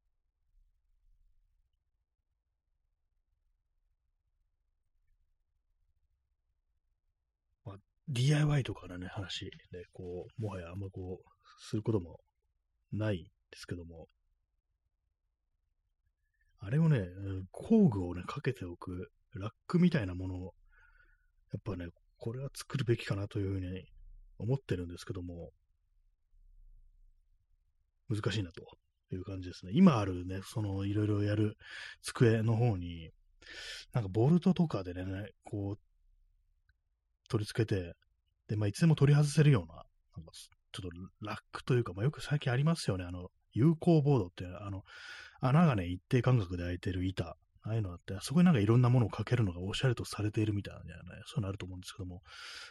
[8.09, 11.29] DIY とかのね、話で、こう、もはやあんまこう、
[11.59, 12.21] することも
[12.93, 14.07] ないですけども、
[16.61, 17.07] あれをね、
[17.51, 20.55] 工具をね、かけておく、ラックみたいなものを、
[21.53, 21.89] やっぱね、
[22.19, 23.85] これは作るべきかなというふうに
[24.39, 25.51] 思ってるんですけども、
[28.09, 28.63] 難しいなと
[29.13, 29.73] いう感じですね。
[29.75, 31.57] 今あるね、そのいろいろやる
[32.03, 33.11] 机の方に、
[33.93, 35.79] なんかボルトとかでね、こう、
[37.29, 37.95] 取り付けて、
[38.49, 39.75] で、まあ、いつでも取り外せるような、
[40.17, 40.33] なんか
[40.73, 43.05] ちょっとラックというか、まあ、よく最近ありますよね。
[43.05, 44.83] あの、有効ボードって、あの、
[45.41, 50.87] 穴がね、一定間隔で開いてる板、ああいうのあって、あそこになんかいろんなものをかけるのがおしゃれとされているみたいなね、
[51.27, 52.23] そういうのあると思うんですけども、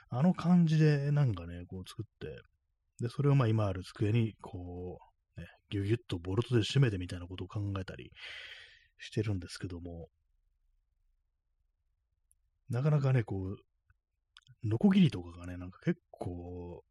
[0.09, 2.41] あの感じでなんかね、こう作って、
[3.01, 4.99] で、それをまあ今ある机に、こ
[5.37, 8.11] う、ね、ギュギュッとボルトで締めてみたいなことを考えたり
[8.97, 10.07] してるんですけども、
[12.69, 13.57] なかなかね、こう、
[14.65, 16.83] ノコギリとかがね、なんか結構、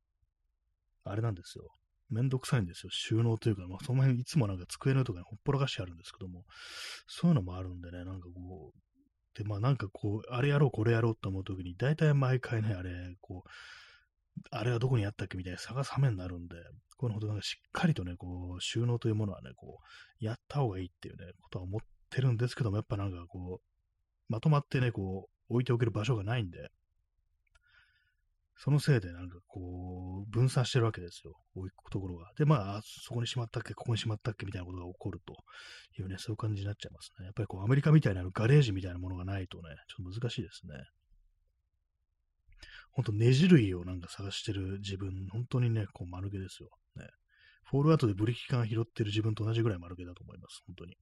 [1.05, 1.65] あれなんですよ。
[2.11, 2.91] めんどくさいんですよ。
[2.93, 6.45] 収納というか、まあ、その辺いつもなんか机のとかにほっぽらかしてあるんですけども、
[7.07, 13.49] そういうのもあるんでね、なんかこう、で、まあなんかこう、あれやろう、これやろうと思うときに、大体毎回ね、あれ、こう、
[14.51, 16.57] あれはどこにあったっけみたいな探すはめになるんで、
[16.97, 19.79] このほどなんかしっかりとね、こう、収納というものはね、こ
[20.21, 26.71] う、やった方がいいっていうね、ことは思ってるんですけども、やっぱなんかこう、まとまってね、こう、置いておける場所がないんで、
[28.57, 31.35] そのせいでなんかこう、分散してるわけですよ。
[31.55, 32.31] 置くところが。
[32.37, 35.35] で、まあ、そこにしまったっけ、ここにしまったっけみたいなことが起こると
[36.01, 37.25] いうね、そういう感じになっちゃいますね。
[37.27, 40.75] やっぱりこう、アメリカみたいなガレージみたいなものがないとね、ちょっと難しいですね。
[42.93, 46.71] ほんと、ねじ類をなんか探してる自分、本当にね、こう、丸毛ですよ。
[46.95, 47.09] ね。
[47.65, 50.63] フォールアウトでブリキ缶拾ってる自分と同じぐらい丸毛だと思います。
[50.67, 50.91] 本当に。
[50.91, 50.97] ね、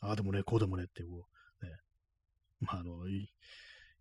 [0.00, 1.26] ああでもね、こうでもねってこ
[1.62, 1.72] う、ね。
[2.60, 3.06] まあ、あの、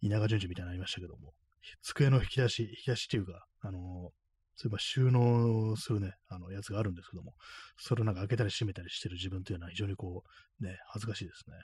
[0.02, 1.34] 稲川淳二みたいになりましたけども、
[1.82, 4.12] 机の引き出し、引き出しっていうか、あの
[4.56, 7.34] そういえば収納するね、あの、やつがあるんですけども、
[7.78, 10.24] それをなんか開けたり閉めたりしてる自分っていうのは非常にこ
[10.62, 11.56] う、ね、恥ずかしいですね。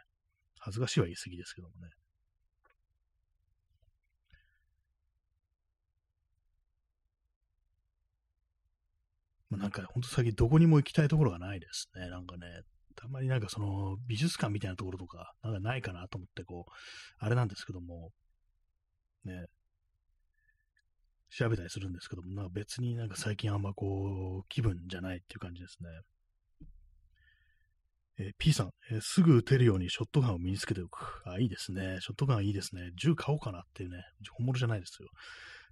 [0.59, 1.89] 恥ずかしいは言い過ぎですけどもね。
[9.49, 12.09] まあ、なんか、ほんと最近どこにも行きたいところがないですね。
[12.09, 12.61] なんかね、
[12.95, 16.71] たまになんかその美術館みたいなところとか、なんかないかなと思ってこう、
[17.17, 18.11] あれなんですけども、
[19.25, 19.45] ね、
[21.29, 25.89] 調べたりするんですけども、なんか別になんか最近あんまこう、気分じゃないっていう感じですね。
[28.19, 31.21] えー、P さん、えー、すぐ撃てるようにショットガンを身につけておく。
[31.25, 31.99] あ、いいですね。
[32.01, 32.91] ショットガンいいですね。
[32.95, 34.03] 銃買おうかなっていうね。
[34.31, 35.07] 本物じゃないですよ。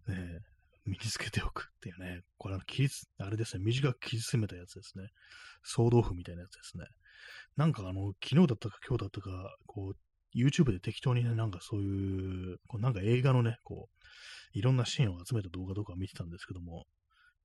[0.08, 0.40] ね、
[0.86, 2.22] 身につけておくっていうね。
[2.38, 2.90] これあの、切り
[3.20, 3.64] あれですね。
[3.66, 5.10] 短く切り詰めたやつですね。
[5.64, 6.86] 総豆腐みたいなやつですね。
[7.58, 9.98] なんかあの、昨日だったか今日だったか、こう、
[10.38, 16.86] YouTube で適当にね、なんかそういう、こうなんか映画のね、こう、いろんなシーンを集めた動画とか見てたんですけども、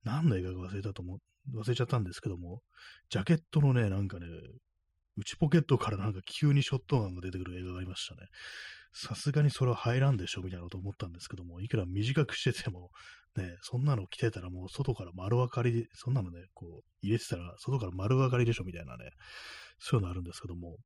[0.03, 1.19] 何の映画か忘れたと思
[1.53, 2.61] う、忘れちゃったんですけども、
[3.09, 4.27] ジャケットのね、なんかね、
[5.15, 8.21] 内ポケットからなんか急にショットガンが出てくる映画がありましたね。
[8.93, 12.89] さすがにそれは入らんでしょみたいなこと思ったんですけども、いくら短くしてても、
[13.35, 19.09] ね、そんなの着てたらもう外から丸分かりで、そんなのね、こう入れてたら外から丸分かりでしょみたいなね、
[19.79, 20.77] そういうのあるんですけども、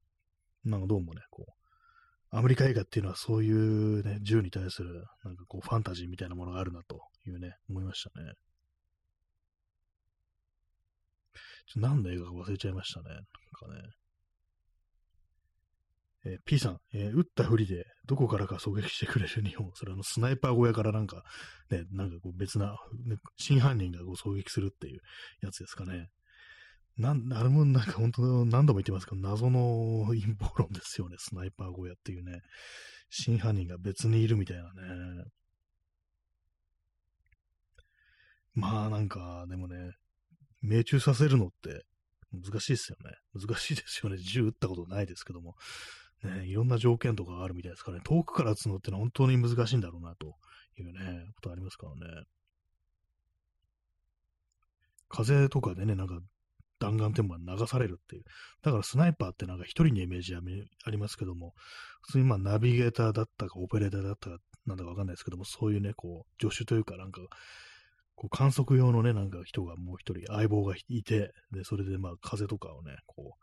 [0.63, 1.66] なんかどうもね、こう、
[2.37, 8.33] アメリカ映画っていうのはそういうね、銃に対する、なんかこう、ファンタジーみたいなものがあるなというね、思いましたね。
[11.73, 13.09] ちょ何の映画か忘れちゃいましたね。
[13.09, 13.27] なんか
[13.75, 13.89] ね。
[16.25, 19.71] えー、P さん、えー、撃ったふりでどこからか狙撃してくれる日本。
[19.73, 21.23] それあの、スナイパー小屋からなんか、
[21.71, 24.99] ね、なんかこう別な、ね、真犯人がこう狙撃するっていう
[25.41, 26.09] やつですかね。
[26.97, 31.15] なん、あれもなんか本当何度も言ってますけど、謎の陰謀論ですよね。
[31.19, 32.41] スナイパー小屋っていうね。
[33.09, 35.23] 真犯人が別にいるみたいなね。
[38.53, 39.93] まあなんか、でもね、
[40.61, 41.85] 命中させるのって
[42.31, 43.11] 難しいですよね。
[43.33, 44.17] 難しいですよね。
[44.17, 45.55] 銃撃ったことないですけども。
[46.23, 50.35] ね、いろんな条件とかがあるみたいですからね、遠くから撃つのってのは本当に難しいんだろうな、と
[50.77, 52.23] いうね、ことありますからね。
[55.09, 56.19] 風とかでね、なんか
[56.79, 58.23] 弾丸天板流されるっていう。
[58.61, 60.41] だからスナイパーってなんか一人のイメージあ
[60.89, 61.53] りますけども、
[62.01, 67.21] 普通にまあナビゲーターだったかオペレーターだったかなんだかわかんないですけども、そういうね、こう、助手というかなんか、
[68.15, 73.37] こう観測用のね、なんか人がもう一人相棒がいて、で、それでまあ風とかをね、こ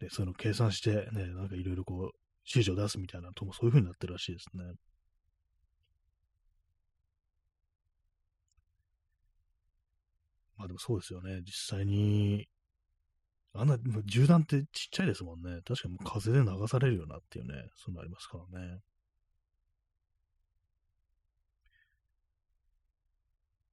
[0.02, 4.64] で、そういうの計算してね、なんかいろいろこう、指示を出すみたいなともそういう風になってるらしいですね。
[10.62, 11.40] まあでもそうですよね。
[11.44, 12.46] 実際に、
[13.52, 15.60] あんな、銃弾ってちっちゃいですもんね。
[15.66, 18.78] 確かにもう風で流されるよなっていうね、そういうのありますからね。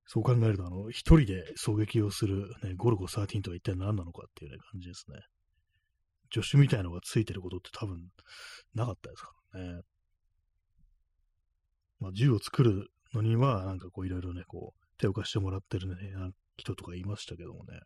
[0.07, 5.19] そう考えると、あの、一人で狙撃をする、ね、ゴルゴ13とは一体何なのかっていうね、感じですね。
[6.33, 7.99] 助手みたいのがついてることって多分
[8.73, 9.81] なかったですからね。
[11.99, 15.95] まあ、銃を作るのには、なんかこういろいろね、こう、手を貸してもらってるね、
[16.60, 17.80] 人とかいましたけどもね。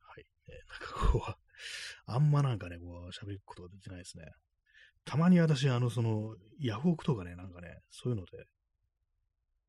[0.00, 0.26] はい。
[0.48, 1.34] えなんかこう、
[2.06, 4.24] あんまなんかね、こう、喋ることができないですね。
[5.04, 8.46] たまに私、あの、その、ヤフオクとかね、なんかね、そういうので、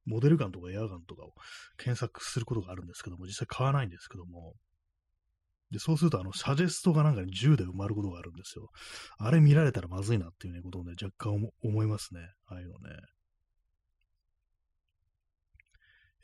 [0.05, 1.33] モデルガンとかエアガンとかを
[1.77, 4.55] 検索することがあるんですけども、実際買わないんですけども、
[5.71, 8.69] で、そうすると、あの、サジェストがなんかに銃で埋まることがあるんですよ。
[9.17, 11.33] あれ見られたらまずいなっていうね、ことをね、若干
[11.63, 12.21] 思いますね。
[12.45, 12.95] ああいうのね。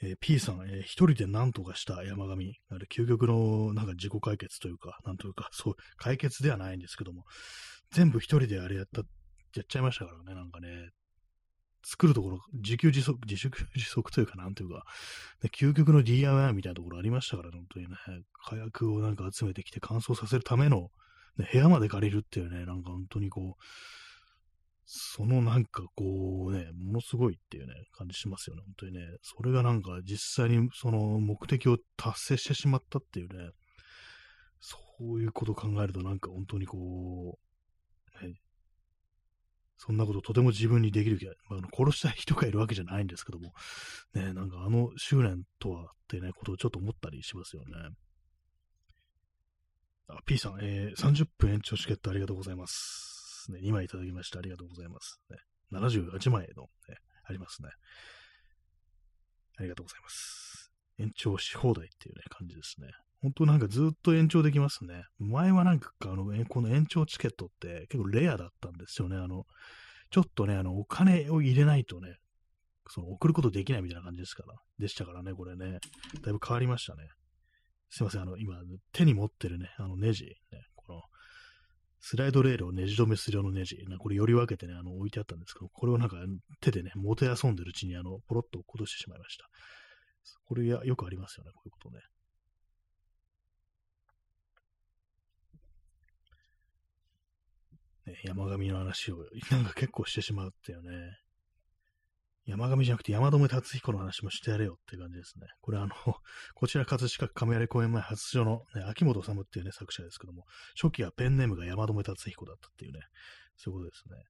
[0.03, 2.53] えー、P さん、えー、一人で何とかした山上。
[2.69, 7.23] あれ、究極のなんか自己解決というか、なんというか、そう、解決ではないんですけども、
[7.91, 9.01] 全部一人であれやった、
[9.55, 10.89] やっちゃいましたからね、なんかね、
[11.83, 14.83] 作るところ、自給自足、自粛自足というか、なんというか、
[15.43, 17.95] ね、究極の DIY みたいなところありましたから、本当にね、
[18.43, 20.89] 火薬をなんか集めてきて乾燥させるための、
[21.37, 23.63] ね、部屋まで借りるっていうね、なんか本当にこう、
[24.93, 28.99] そのなんかこうね、ものすごいっていうね、感じしますよね、本当にね。
[29.21, 33.51] それがなんか実際にその目的を達成してしまったっていうね、
[34.59, 37.39] そういうことを考えるとなんか本当にこ
[38.21, 38.33] う、ね、
[39.77, 43.53] そんなこととても自分にできる気が、まあ、殺したい人がいるわけじゃないんですけども、
[44.13, 47.71] ね、なんかあの執念とはってね、ことをちょっと思ったりしますよね。
[50.09, 53.10] あ、P さん、えー、30分延長チケットありがとうございます。
[53.51, 53.59] ね。
[53.61, 55.21] 2枚いただきましてありがとうございます。
[55.29, 55.37] ね、
[55.71, 57.69] 78枚の、ね、ありますね。
[59.57, 60.71] ありがとうございます。
[60.99, 62.87] 延長し放題っていうね、感じですね。
[63.21, 65.03] 本当なんかずっと延長できますね。
[65.19, 69.15] 前はなんか、あの、この延長チケットって結構レアだったんですよね。
[69.15, 69.45] あの、
[70.09, 72.17] ちょっとね、あの、お金を入れないとね、
[72.89, 75.79] その送ることできないみたいな感じですから、でしたからね、これね。
[76.21, 77.07] だいぶ変わりましたね。
[77.89, 78.55] すいません、あの、今、
[78.91, 80.35] 手に持ってるね、あのネジ、
[82.01, 86.17] スライドレールをネジ止めする用のネジ、これより分けてね、あの置いてあったんですけど、これをなんか
[86.59, 89.45] 手でね、もてあそんでるうちに、あの、ポロッと落としてしまいました。
[90.45, 92.01] これやよくありますよね、こういうことね。
[98.07, 99.17] ね山上の話を
[99.51, 101.20] なんか結構してしまうっていうね。
[102.51, 105.47] 山上じゃなくて山留達彦の話もしてやれよって感じですね。
[105.61, 105.89] これあの、
[106.53, 110.45] こちら葛飾亀有公園前発祥の、ね、秋元治っていうね、作者ですけども、
[110.75, 112.99] 初期はペンネームが山留達彦だったっていうね、
[113.55, 114.25] そういうことですね。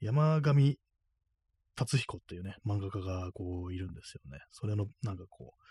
[0.00, 0.78] 山上
[1.74, 4.40] 達彦っていうね、漫画家がこういるんですよね。
[4.50, 5.62] それのなんかこう、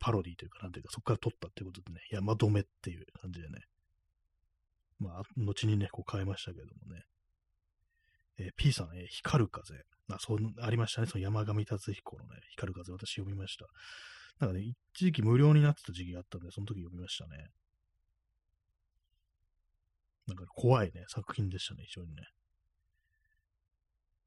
[0.00, 3.60] パロディというか、なんていうか、そこから撮ったってことでね、山留っていう感じでね、
[4.98, 7.04] まあ、後にね、こう変えましたけどもね。
[8.38, 9.74] えー、P さん、えー、光る風。
[10.10, 11.06] あ、そう、ありましたね。
[11.06, 13.66] その山上達彦のね、光る風、私読みました。
[14.40, 17.48] なんかね、一時期無料になってた時期があったんで、その時読みましたね。
[20.26, 22.22] なんか怖いね、作品でしたね、非常にね。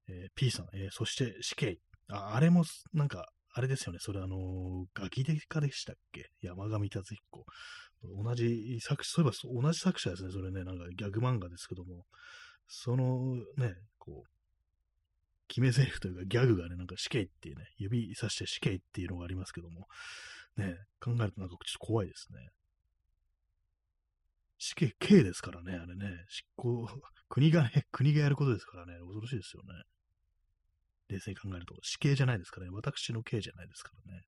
[0.09, 1.79] えー、P さん、えー、そして死刑。
[2.09, 6.29] あ、あれも、なんか、あれですよね、それあのー、ガキデカでしたっけ？
[6.41, 7.45] 山上達彦。
[8.23, 12.05] 同じ作、そういえば同じ作者ですね、それね、なんかギャグ漫画ですけども、
[12.67, 13.73] そのね、
[14.07, 14.29] こう、
[15.47, 19.87] 決め台詞というかギャグがね、なんか死刑っていうね、指さして死刑っていうのがありますけども、
[20.57, 22.49] ね、考えるとなんかちょっと怖いですね。
[24.57, 26.87] 死刑、刑ですからね、あれね、執行、
[27.29, 29.83] 国がね、国がやることですからね、恐ろしいですよね。
[31.09, 34.23] 冷静に考えると、死刑じゃないですからね、私の刑じゃないですからね。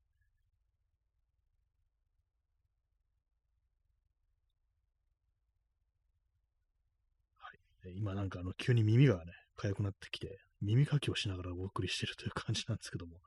[7.95, 13.19] 今なんかあの急に耳がね、痒くなってきて、耳かきをしながらお送りしてるという感じなんですけども、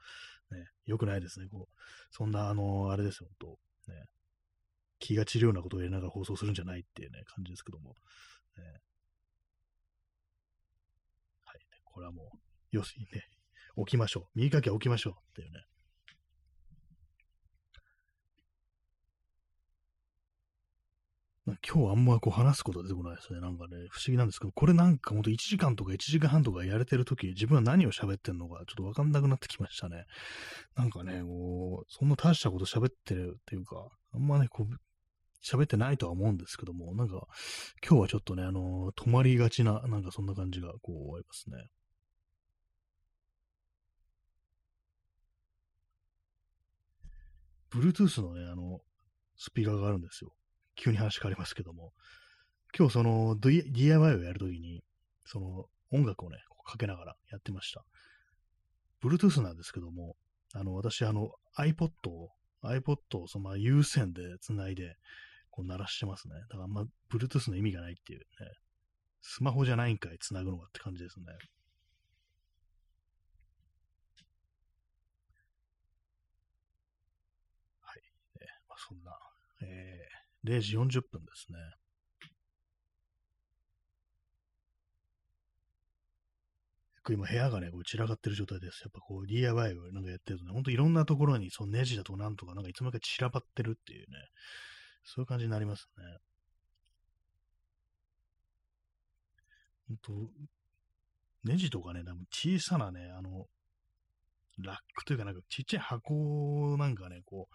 [0.50, 1.48] ね、よくないですね。
[1.48, 1.78] こう、
[2.10, 3.56] そんな、あの、あれですよ、本
[3.86, 3.92] 当。
[3.92, 4.04] ね、
[4.98, 7.94] 気が散るようなことをやりながら放送するんじゃないっていうね、感じですけども、
[8.56, 8.64] ね、
[11.44, 12.30] はい、これはも
[12.72, 13.28] う、よし、ね、
[13.76, 14.38] 置きましょう。
[14.38, 15.64] 耳かきは置きましょうっていうね、
[21.44, 21.56] 今
[21.88, 23.40] 日あんまこう話すこと出てこないですね。
[23.40, 30.04] なんかね、不思議なんですけど、これなんかほんと1時間とか1時間半とかやれてるとき、自分は何を喋ってんのかちょっとわかんなくなってきましたね。
[30.76, 34.74] なんかね、こう、そんな大したこと喋ってるっていうか、あんまね、こう、
[35.44, 37.26] 喋ってないとは思うんですけども、なんか、
[37.84, 41.56] 今日はちょっとね、あの止まりがちな、なんかそんな感じが、こう、ありますね。
[47.72, 48.80] Bluetooth のね、あの、
[49.36, 50.32] スピーカーがあるんですよ。
[50.76, 51.92] 急に話変わりますけども。
[52.76, 54.82] 今日その DIY をやるときに、
[55.26, 57.84] その音楽をね、かけながらやってました。
[59.02, 60.16] Bluetooth なんですけども、
[60.54, 62.30] あの、私、あの、iPod を、
[62.62, 64.96] iPod をそのま有線で繋いで、
[65.50, 66.34] こう鳴らしてますね。
[66.48, 68.24] だからあんま Bluetooth の意味がないっていうね。
[69.20, 71.26] スマホじゃないんかい、繋ぐのがって感じですね。
[77.80, 78.02] はい。
[78.40, 79.12] ね、まあ、そんな、
[79.62, 80.01] えー、
[80.44, 81.58] 0時40分ですね。
[87.10, 88.80] 今部屋がね、こう散らかってる状態です。
[88.82, 94.16] やっぱこう DIY をなんかやってるとね、ほんといろんなところにそのネジだとかなんとかなんかいつもか散らばってるっていうね、
[95.04, 96.04] そういう感じになりますね。
[99.88, 100.30] ほんと、
[101.44, 103.46] ネジとかね、小さなね、あの、
[104.58, 107.54] ラックというかなんかちっちゃい箱なんかね、こう、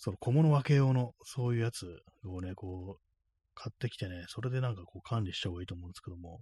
[0.00, 3.00] その小物分け用のそういうやつをね、こう、
[3.54, 6.40] 買ってきてね、それでなんかこう管理した方がいいと思うんですけども、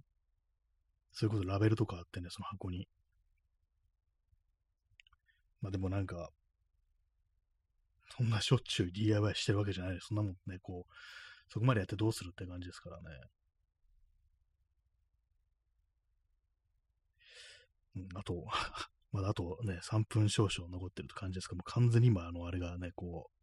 [1.11, 2.87] そういうことラベルとかあってね、その箱に。
[5.61, 6.29] まあでもなんか、
[8.15, 10.07] そんなしょっちゅう DIY してるわけじゃないです。
[10.07, 10.93] そんなもんね、こう、
[11.51, 13.03] そこまでやってどうするって感じですからね。
[17.97, 18.45] うん、あと、
[19.11, 23.38] まだあとね、3分少々残ってるって感じですけども、完全に今、あの、あれがね、こう、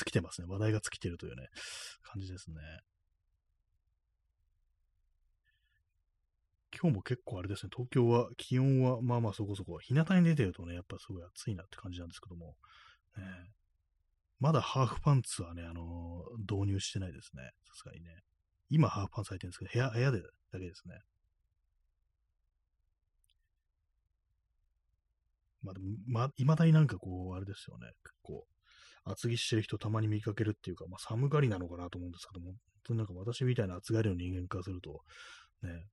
[0.00, 0.46] 尽きてますね。
[0.48, 1.48] 話題が尽きてるというね、
[2.02, 2.56] 感じですね。
[6.72, 12.54] 今日も結構あれですね、東京は気温はまあまあそこそこ、日向に出てるとね、やっぱすごい暑いなって感じなんですけども、
[13.18, 13.24] ね、
[14.38, 17.42] まだハーフパンツはね、あのー、導入してないですね。
[17.68, 18.22] さすがにね。
[18.70, 20.94] 今ハーフパンツ履いてるんですけど、部屋、部屋でだけですね。
[25.62, 25.74] まあ、
[26.06, 27.88] ま、未だになんかこう、あれですよね。
[28.02, 28.46] 結構、
[29.04, 35.02] 厚着してる人たまに見かけるっていうか、まあ寒がりなのかなと思うんですけども、本当になんか私みたいな暑がりの人間からすると、
[35.62, 35.86] ね、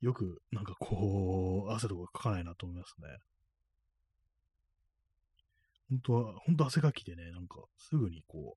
[0.00, 3.08] よくなんかこう、汗とかかかないなと思いますね。
[5.88, 8.56] 本当は、本当汗かきでね、なんかすぐにこ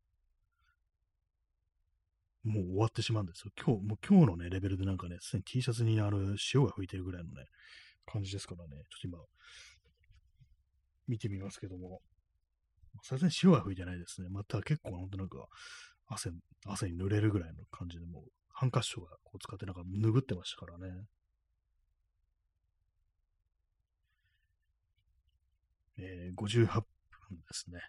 [2.43, 3.51] う、もう終わってしまうんですよ。
[3.57, 7.45] 今日、もう今日のね、レベルでなんかね、すでに T シャツにある塩が吹いてるぐらいのね、
[8.05, 9.17] 感じですからね、ちょっと今、
[11.07, 12.01] 見てみますけども、
[13.01, 14.29] さすがに塩は吹いてないですね。
[14.29, 15.47] また結構本当なんか、
[16.07, 16.31] 汗、
[16.65, 21.05] 汗に濡れるぐらいの感じで、もう、ハンカチとかこう使ってなんか拭ってましたからね。
[25.97, 26.85] えー、58分で
[27.51, 27.79] すね。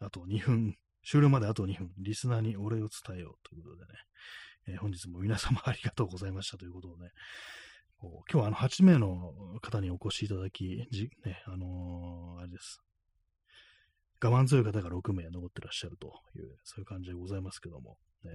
[0.00, 3.88] えー、あと2分、終了まであと2分、リスナーにお礼を伝えようということでね、
[4.68, 7.10] えー、本日も皆様ありがとうございましたということをね、
[8.00, 12.80] 今日はあの8名の方にお越しいただき、じね、あのー、あれです。
[14.20, 18.30] 我慢強い方が6名残ってらっしゃるという、そういう感じでございますけども、ね、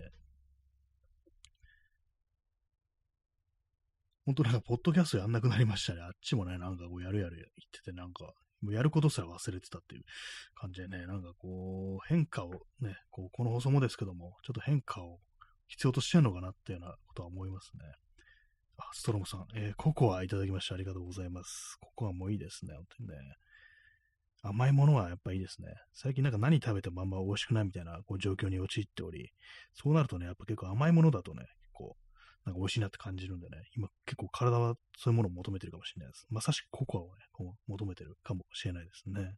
[4.25, 6.01] 本当なんか、ポッドキャストやんなくなりましたね。
[6.01, 8.31] あっちもね、なんかこう、やるやる言ってて、なんか、
[8.61, 10.03] もうやることすら忘れてたっていう
[10.55, 15.19] 感じでね、なんかこう、変化をね、こう、この放送もですけども、ちょっと変化を
[15.67, 17.83] 必要としてるのかなっていうようなことは思いますね。
[18.77, 21.77] あ、ストロムさん、えー、ココアいただきましてありがとうございます。
[21.81, 23.15] ココアもいいですね、本当にね。
[24.43, 25.69] 甘いものはやっぱいいですね。
[25.93, 29.31] 最近なんか何食べてもあんま美味しくないみたいなこう状況に陥っており、
[29.73, 36.27] そうなるとね、やっぱ結構甘いものだとね、こう、なんか美味しいなって感じるんでね、今結構体はそういうものを求めてるかもしれないです。
[36.29, 39.37] まさしくココアをね、こう求めてるかもしれないですね。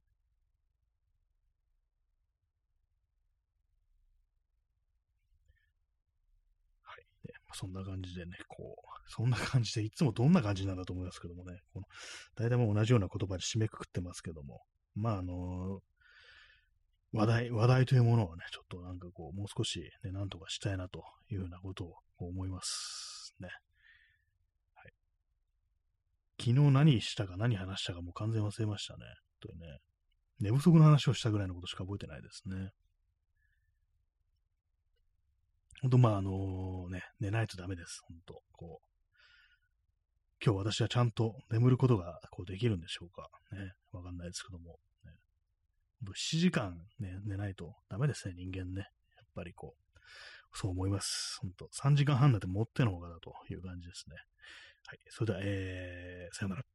[6.81, 7.05] はい。
[7.27, 11.85] ね、そんな感じでね、こう、そんな感じで、いつもどんな感じなんだと思いますけどもね、この、
[12.35, 14.61] 大体も同じような言葉で締めくくってますけども、
[14.95, 15.81] まあ、あの
[17.13, 23.49] 話題、話題というものをね、ちょっとなんかこう、もう少しね、なんとかしたいなというようなことを思いますね。
[24.73, 24.93] はい。
[26.39, 29.05] 昨日何したか何話したかもう完全忘れましたね。
[29.39, 29.79] というね。
[30.41, 32.71] 寝不足の話をしたぐらいのことしか覚えてないですね。
[35.81, 38.01] ほんと、まあ、あのね、寝ないとダメです。
[38.07, 38.41] ほんと。
[38.51, 38.94] こう。
[40.45, 43.29] 今日私はちゃんと眠ることがこうできるんでしょうか？
[43.51, 43.73] ね。
[43.91, 44.77] わかんないですけども。
[45.03, 45.11] ね、
[46.07, 48.81] 7時間、ね、寝ないとダメですね、人間ね。
[48.81, 49.99] やっぱりこう。
[50.53, 51.39] そう思います。
[51.41, 54.17] 本当3時間半だって持ってのほかだという感じですね。
[54.85, 54.99] はい。
[55.09, 56.74] それでは、えー、さよなら。